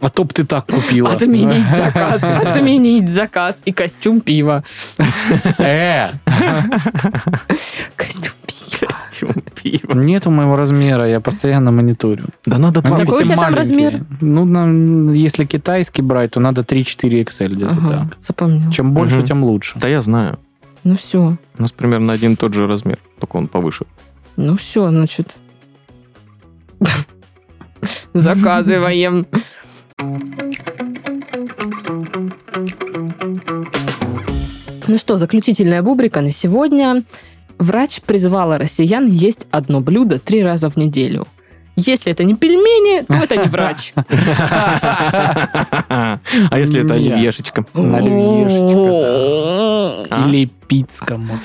[0.00, 1.10] А то б ты так купила.
[1.10, 2.22] Отменить заказ.
[2.22, 3.62] Отменить заказ.
[3.66, 4.62] И костюм пива.
[5.58, 6.12] Э,
[7.96, 8.92] Костюм пива.
[9.62, 9.92] Пиво.
[9.94, 12.26] нету моего размера, я постоянно мониторю.
[12.44, 14.04] Да надо два Какой у тебя там размер?
[14.20, 18.16] Ну, если китайский брать, то надо 3-4 XL где-то так.
[18.20, 18.70] запомнил.
[18.70, 19.78] Чем больше, тем лучше.
[19.78, 20.38] Да я знаю.
[20.84, 21.36] Ну все.
[21.58, 23.86] У нас примерно один и тот же размер, только он повыше.
[24.36, 25.36] Ну все, значит.
[28.14, 29.26] Заказываем.
[34.88, 37.02] Ну что, заключительная бубрика на сегодня.
[37.58, 41.26] Врач призвала россиян есть одно блюдо три раза в неделю.
[41.76, 43.92] Если это не пельмени, то это не врач.
[46.50, 47.64] А если это оливьешечка?
[47.74, 50.28] Оливьешечка, А?
[50.28, 51.42] Или пиццка, может.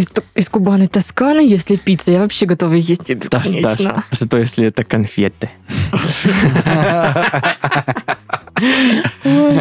[0.00, 3.62] Из, из Кубаны Тосканы, если пицца, я вообще готова есть ее бесконечно.
[3.62, 3.80] Даш,
[4.10, 5.50] а что если это конфеты?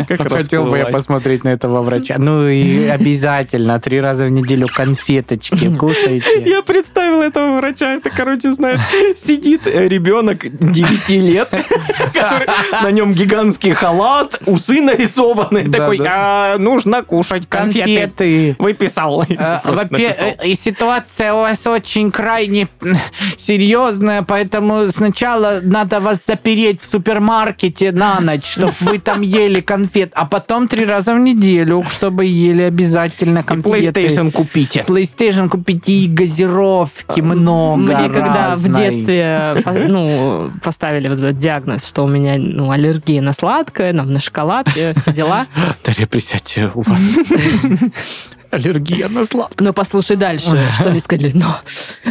[0.08, 2.16] Как Хотел бы я посмотреть на этого врача.
[2.18, 6.44] Ну и обязательно три раза в неделю конфеточки кушайте.
[6.46, 7.94] Я представил этого врача.
[7.96, 8.80] Это, короче, знаешь,
[9.18, 11.50] сидит э, ребенок 9 лет,
[12.14, 12.48] который
[12.84, 15.70] на нем гигантский халат, усы нарисованы.
[15.72, 16.00] Такой.
[16.06, 18.56] «А, нужно кушать конфеты.
[18.60, 19.24] Выписал.
[19.24, 22.68] Э, э, И ситуация у вас очень крайне
[23.38, 30.12] серьезная, поэтому сначала надо вас запереть в супермаркете на ночь, чтобы вы там ели конфет,
[30.16, 34.02] а потом три раза в неделю, чтобы ели обязательно И конфеты.
[34.02, 34.86] PlayStation купите.
[34.88, 42.04] PlayStation купите и газировки много Мне когда в детстве ну, поставили вот этот диагноз, что
[42.04, 45.48] у меня ну, аллергия на сладкое, нам, на шоколад, и все дела.
[45.84, 47.00] Дарья, присядьте, у вас
[48.52, 49.68] Аллергия на сладкое.
[49.68, 51.32] Но послушай дальше, что они сказали.
[51.34, 51.56] Но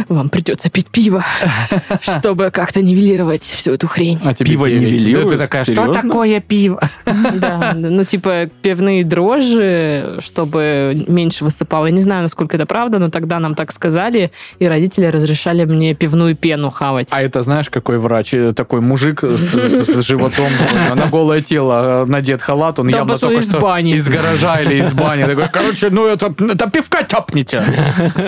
[0.07, 1.23] вам придется пить пиво,
[2.01, 4.19] чтобы как-то нивелировать всю эту хрень.
[4.23, 5.29] А Пиво нивелирует?
[5.29, 6.79] Ты такая, что такое пиво?
[7.39, 11.85] Да, ну типа пивные дрожжи, чтобы меньше высыпало.
[11.87, 15.93] Я не знаю, насколько это правда, но тогда нам так сказали, и родители разрешали мне
[15.93, 17.09] пивную пену хавать.
[17.11, 18.33] А это знаешь, какой врач?
[18.33, 20.51] Э, Такой мужик с, животом,
[20.95, 24.93] на голое тело э, надет халат, он явно только из что из гаража или из
[24.93, 25.23] бани.
[25.23, 27.63] Такой, короче, ну это, это пивка тяпните.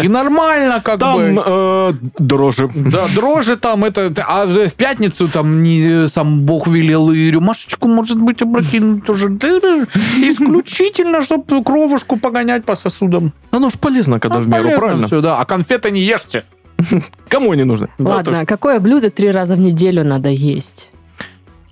[0.04, 1.44] И нормально как Там бы.
[1.46, 2.70] э, дрожжи.
[2.76, 8.18] Да, дрожжи там, это, а в пятницу там не сам Бог велел и рюмашечку, может
[8.18, 9.30] быть, опрокинуть тоже.
[9.30, 9.48] Да,
[10.18, 13.32] Исключительно, чтобы кровушку погонять по сосудам.
[13.52, 15.08] Оно ж полезно, когда А в меру, правильно?
[15.08, 15.40] всё, да.
[15.40, 16.44] А конфеты не ешьте.
[17.30, 17.88] Кому они нужны?
[18.00, 20.92] Ладно, какое блюдо три раза в неделю надо есть?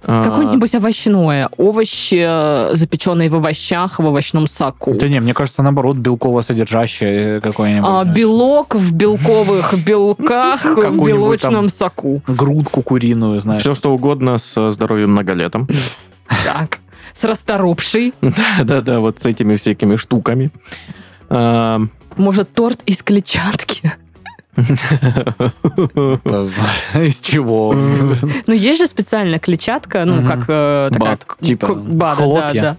[0.02, 1.50] А, Какое-нибудь овощное.
[1.58, 4.96] Овощи, э, запеченные в овощах, в овощном соку.
[4.98, 7.90] Да не, мне кажется, наоборот, белково-содержащее какое-нибудь.
[7.90, 12.22] А, белок в белковых белках в белочном соку.
[12.28, 13.62] Грудку куриную, знаешь.
[13.62, 15.68] Все, что угодно с здоровьем многолетом.
[16.46, 16.80] Так.
[17.14, 18.14] С расторопшей.
[18.22, 20.52] Да-да-да, вот с этими всякими штуками.
[21.30, 21.82] А,
[22.16, 23.94] Может, торт из клетчатки?
[26.96, 27.74] Из чего?
[27.74, 31.20] Ну, есть же специальная клетчатка, ну, как э, такая...
[31.40, 31.68] Типа
[32.16, 32.78] хлопья.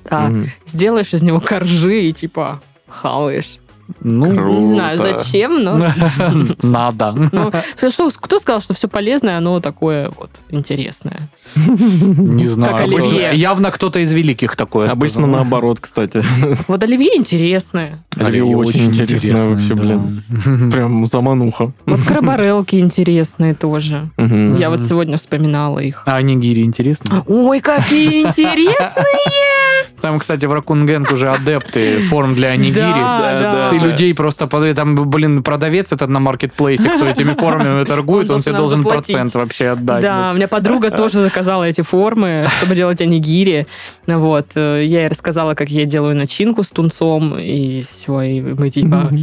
[0.67, 3.60] Сделаешь из него коржи и, типа, хаваешь.
[4.01, 4.61] Ну, Круто.
[4.61, 5.93] Не знаю, зачем, но...
[6.63, 7.15] надо.
[7.33, 7.51] ну,
[7.91, 11.31] что, кто сказал, что все полезное, оно такое вот интересное?
[11.57, 12.73] Не знаю.
[12.73, 13.31] Как оливье.
[13.35, 15.31] Явно кто-то из великих такое Обычно сказал.
[15.31, 16.23] наоборот, кстати.
[16.69, 18.05] Вот оливье интересное.
[18.17, 20.23] Оливье очень интересное вообще, блин.
[20.29, 20.71] блин.
[20.73, 21.73] Прям замануха.
[21.87, 24.11] Вот краборелки интересные тоже.
[24.17, 24.57] Мгм.
[24.59, 26.03] Я вот сегодня вспоминала их.
[26.07, 27.25] А нигири интересно?
[27.27, 29.70] Ой, какие интересные!
[30.01, 32.75] Там, кстати, в Ракунгенг уже адепты форм для нигири.
[32.81, 33.71] Да, да.
[33.71, 34.47] Ты людей просто...
[34.75, 39.15] Там, блин, продавец этот на маркетплейсе, кто этими формами торгует, Он он тебе должен заплатить.
[39.15, 40.03] процент вообще отдать.
[40.03, 43.67] Да, у меня подруга тоже заказала эти формы, чтобы делать анигири.
[44.07, 44.47] Вот.
[44.55, 49.11] э, Я ей рассказала, как я делаю начинку с тунцом, и все, и мы типа...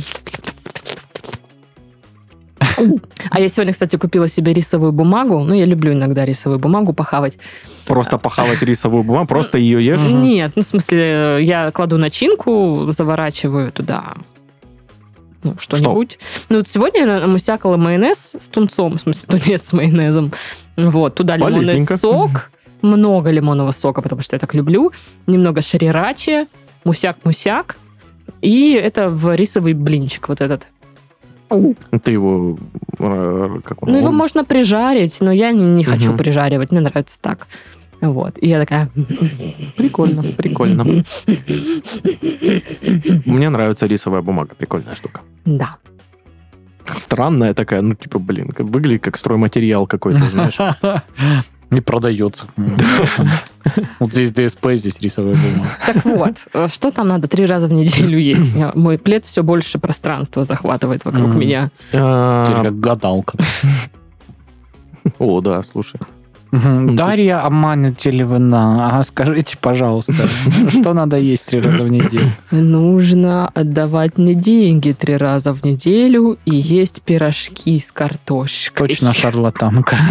[3.29, 5.39] А я сегодня, кстати, купила себе рисовую бумагу.
[5.43, 7.37] Ну, я люблю иногда рисовую бумагу похавать.
[7.85, 9.99] Просто похавать рисовую бумагу, просто ее ешь.
[10.01, 14.15] Нет, ну, в смысле, я кладу начинку, заворачиваю туда
[15.43, 16.19] ну, что-нибудь.
[16.49, 20.31] Ну, вот сегодня я намусякала майонез с тунцом, в смысле, тунец с майонезом.
[20.75, 22.51] Вот, туда лимонный сок,
[22.81, 24.91] много лимонного сока, потому что я так люблю,
[25.25, 26.47] немного шрирачи,
[26.83, 27.77] мусяк-мусяк,
[28.41, 30.67] и это в рисовый блинчик вот этот.
[32.03, 32.57] Ты его...
[32.99, 33.91] э, Как он?
[33.91, 36.17] Ну, его Он- можно прижарить, но я не, не хочу Мгм.
[36.17, 37.47] прижаривать, мне нравится так.
[38.01, 38.37] Вот.
[38.41, 38.89] И я такая...
[39.77, 40.83] Прикольно, прикольно.
[43.25, 45.21] Мне нравится рисовая бумага, прикольная штука.
[45.45, 45.77] Да.
[46.95, 50.57] Странная такая, ну, типа, блин, выглядит как стройматериал какой-то, знаешь.
[51.71, 52.45] И продается.
[53.99, 55.69] Вот здесь ДСП, здесь рисовая бумага.
[55.85, 58.53] Так вот, э, что там надо три раза в неделю есть?
[58.75, 61.69] Мой плед все больше пространства захватывает вокруг меня.
[61.89, 63.37] Теперь А, как гадалка.
[65.19, 65.99] О, да, слушай.
[66.51, 70.13] Дарья Аманятелевна, а скажите, пожалуйста,
[70.69, 72.31] что надо есть три раза в неделю?
[72.51, 78.87] Нужно отдавать мне деньги три раза в неделю и есть пирожки с картошкой.
[78.87, 79.97] Точно шарлатанка.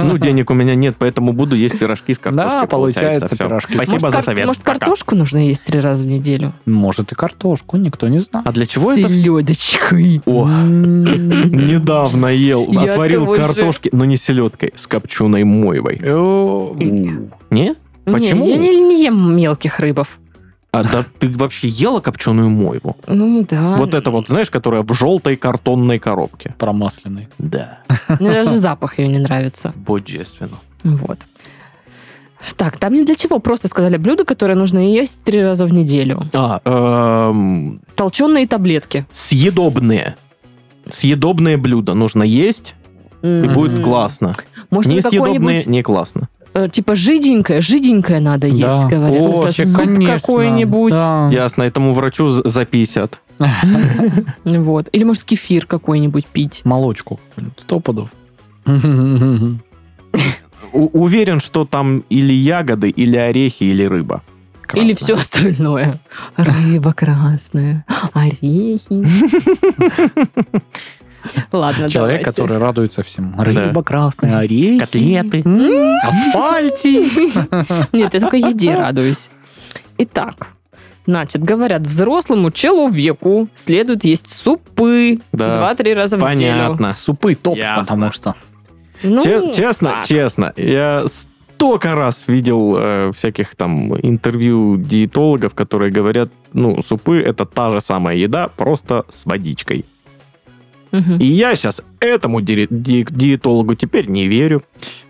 [0.00, 2.60] Ну, денег у меня нет, поэтому буду есть пирожки с картошкой.
[2.60, 3.74] Да, получается, пирожки.
[3.74, 4.46] Спасибо за совет.
[4.46, 6.52] Может, картошку нужно есть три раза в неделю?
[6.66, 8.46] Может и картошку, никто не знает.
[8.46, 9.08] А для чего С это?
[9.08, 10.22] селедочкой.
[10.26, 15.59] О, недавно ел, отварил картошки, но не селедкой, с копченой мойвой.
[15.68, 17.74] О, Не?
[18.04, 18.44] Почему?
[18.46, 20.18] Не, я не, не ем мелких рыбов.
[20.72, 22.96] А да ты вообще ела копченую мойву?
[23.08, 23.76] Ну да.
[23.76, 26.54] Вот это вот, знаешь, которая в желтой картонной коробке.
[26.58, 27.28] Промасленный.
[27.38, 27.80] Да,
[28.20, 29.72] Мне даже запах ее не нравится.
[29.76, 30.58] божественно.
[30.84, 31.18] Вот.
[32.56, 33.38] Так, там не для чего.
[33.38, 36.22] Просто сказали блюдо, которое нужно есть три раза в неделю.
[36.32, 39.06] А, эм, Толченые таблетки.
[39.12, 40.16] съедобные.
[40.90, 42.74] Съедобные блюда нужно есть,
[43.22, 44.34] и будет классно.
[44.70, 46.28] Может, Несъедобные какое-нибудь, не классно.
[46.54, 48.86] э, типа, жиденькое, жиденькое надо есть, Да.
[48.88, 49.20] говорят.
[49.20, 50.18] О, вообще, конечно.
[50.20, 50.92] какой-нибудь.
[50.92, 51.28] Да.
[51.30, 53.18] Ясно, этому врачу за 50.
[54.44, 54.88] Вот.
[54.92, 56.60] Или, может, кефир какой-нибудь пить.
[56.64, 57.18] Молочку.
[57.58, 58.10] Сто пудов.
[60.72, 64.22] У- уверен, что там или ягоды, или орехи, или рыба.
[64.74, 64.94] Или Красная.
[64.94, 66.00] все остальное.
[66.36, 69.04] Рыба красная, орехи.
[71.52, 72.24] Ладно, Человек, давайте.
[72.24, 73.34] который радуется всему.
[73.42, 74.78] Рыба красная, орехи.
[74.80, 75.42] Котлеты.
[75.44, 77.48] м, Асфальтик.
[77.92, 79.30] Нет, я только еде радуюсь.
[79.98, 80.48] Итак,
[81.06, 86.52] Значит, говорят, взрослому человеку следует есть супы Да, два-три раза в неделю.
[86.52, 86.94] Понятно.
[86.94, 87.82] Супы топ, Ясно.
[87.84, 88.34] потому что.
[89.02, 90.06] Ну, Че- честно, так.
[90.06, 97.44] честно, я столько раз видел э, всяких там интервью диетологов, которые говорят, ну, супы это
[97.46, 99.84] та же самая еда, просто с водичкой.
[100.92, 104.62] И я сейчас этому ди- ди- диетологу теперь не верю.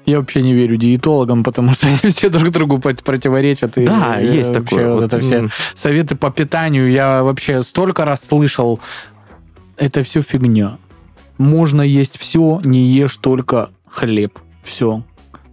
[0.07, 3.79] Я вообще не верю диетологам, потому что они все друг другу противоречат.
[3.79, 4.89] И да, э, есть вообще такое.
[4.95, 8.81] Вот Вот, это все м, советы по питанию я вообще столько раз слышал.
[9.77, 10.77] Это все фигня.
[11.39, 14.39] Можно есть все, не ешь только хлеб.
[14.63, 15.03] Все.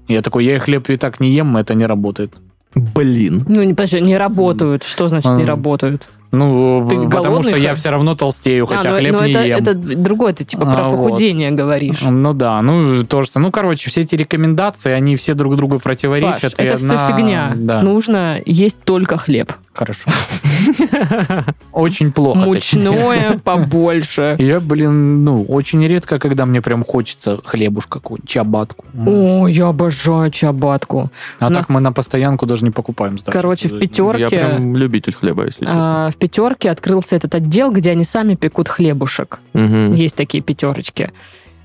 [0.09, 2.33] Я такой, я и хлеб и так не ем, это не работает.
[2.75, 3.43] Блин.
[3.47, 4.83] Ну, не, подожди, не работают.
[4.83, 5.47] Что значит не А.
[5.47, 6.09] работают?
[6.31, 9.43] Ну, Ты потому что я все равно толстею, хотя А, ну, хлеб ну, не это,
[9.43, 9.57] ем.
[9.59, 10.97] это другое, ты типа А, про вот.
[11.07, 12.01] похудение говоришь.
[12.01, 13.29] Ну да, ну тоже.
[13.35, 16.59] Ну, короче, все эти рекомендации, они все друг другу Паш, противоречат.
[16.59, 17.51] и это все одна- фигня.
[17.55, 19.53] Ну, Да, Нужно есть только хлеб.
[19.77, 20.09] Хорошо.
[21.71, 22.39] Очень плохо.
[22.39, 24.35] Мучное побольше.
[24.39, 28.85] Я, блин, ну, очень редко, когда мне прям хочется хлебушка какую-нибудь, чабатку.
[29.05, 31.11] О, я обожаю чабатку.
[31.39, 33.17] а так мы на постоянку даже не покупаем.
[33.25, 34.29] Короче, в Я пятерке...
[34.29, 36.07] прям любитель хлеба, если честно.
[36.07, 39.39] а, в пятерке открылся этот отдел, где они сами пекут хлебушек.
[39.53, 41.11] Есть такие пятерочки.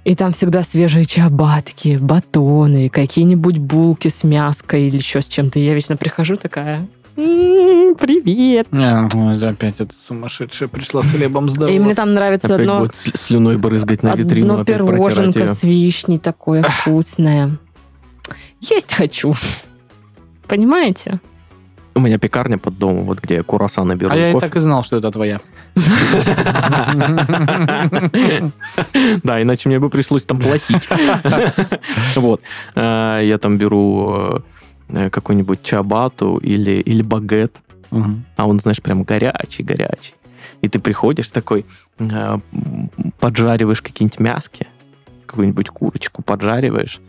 [0.04, 5.60] И там всегда свежие чабатки, батоны, какие-нибудь булки с мяской или еще с чем-то.
[5.60, 6.86] Я вечно прихожу такая,
[7.16, 8.68] «М, привет.
[8.70, 13.58] Ну, опять эта сумасшедшая пришла с хлебом И мне там нравится Опять одно, будет слюной
[13.58, 17.58] брызгать на витрину, одно пироженка с вишней такое вкусное.
[18.60, 19.34] Есть хочу.
[20.46, 21.20] Понимаете?
[21.94, 24.12] У меня пекарня под домом, вот где я курасана беру.
[24.12, 25.40] А я и так и знал, что это твоя.
[29.22, 30.88] Да, иначе мне бы пришлось там платить.
[32.16, 32.40] Вот.
[32.74, 34.42] Э, Я там беру
[34.92, 37.56] э, какой-нибудь чабату или, или багет,
[37.90, 38.24] Мгм.
[38.36, 40.14] а он, знаешь, прям горячий-горячий.
[40.62, 41.64] И ты приходишь такой,
[41.98, 42.38] э,
[43.18, 44.66] поджариваешь какие-нибудь мяски,
[45.26, 47.00] какую-нибудь курочку поджариваешь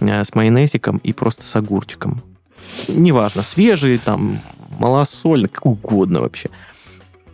[0.00, 2.22] э, с майонезиком и просто с огурчиком.
[2.88, 4.40] Неважно, свежий, там,
[4.78, 6.48] малосольный, как угодно вообще.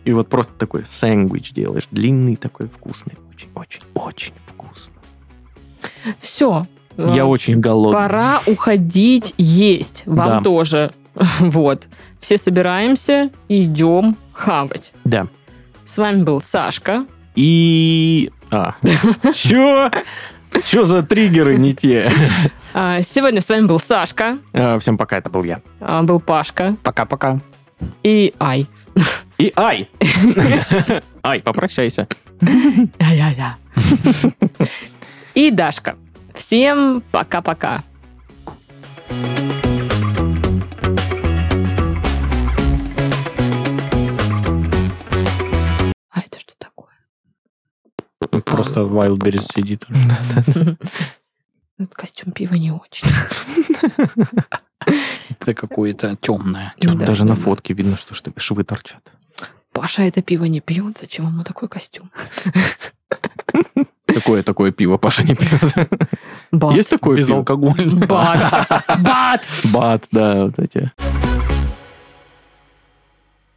[0.05, 3.13] И вот просто такой сэндвич делаешь, длинный такой, вкусный.
[3.33, 4.95] Очень-очень-очень вкусно.
[6.19, 6.65] Все.
[6.97, 7.93] Я очень голодный.
[7.99, 10.03] Пора уходить есть.
[10.05, 10.39] Вам Да.
[10.41, 10.91] тоже.
[11.39, 11.87] Вот.
[12.19, 14.93] Все собираемся и идем хавать.
[15.05, 15.27] Да.
[15.85, 17.05] С вами был Сашка.
[17.35, 18.31] И...
[18.51, 18.73] А.
[19.33, 19.89] Чё?
[20.65, 22.11] Чё за триггеры не те?
[22.73, 24.37] А, Сегодня с вами был Сашка.
[24.53, 25.61] А, Всем пока, это был я.
[25.79, 26.75] а, Был Пашка.
[26.83, 27.39] Пока-пока.
[28.03, 28.67] И Ай.
[29.37, 29.89] И Ай!
[31.23, 32.07] Ай, попрощайся.
[32.99, 33.57] Я-я-я.
[35.33, 35.95] И Дашка.
[36.39, 37.83] Всем пока-пока.
[46.11, 46.89] А это что такое?
[48.45, 49.85] Просто Wildberries сидит.
[51.77, 53.07] Этот костюм пива не очень.
[55.29, 56.73] Это какое-то темное.
[56.79, 59.11] Даже на фотке видно, что швы- швы торчат.
[59.73, 62.11] Паша это пиво не пьет, зачем ему такой костюм?
[64.29, 65.89] Какое такое пиво Паша не пьет?
[66.51, 66.75] Бат.
[66.75, 67.25] Есть такое пиво?
[67.25, 68.05] Безалкогольное.
[68.05, 68.67] Бат.
[68.99, 69.47] Бат.
[69.73, 70.91] Бат, да, вот эти.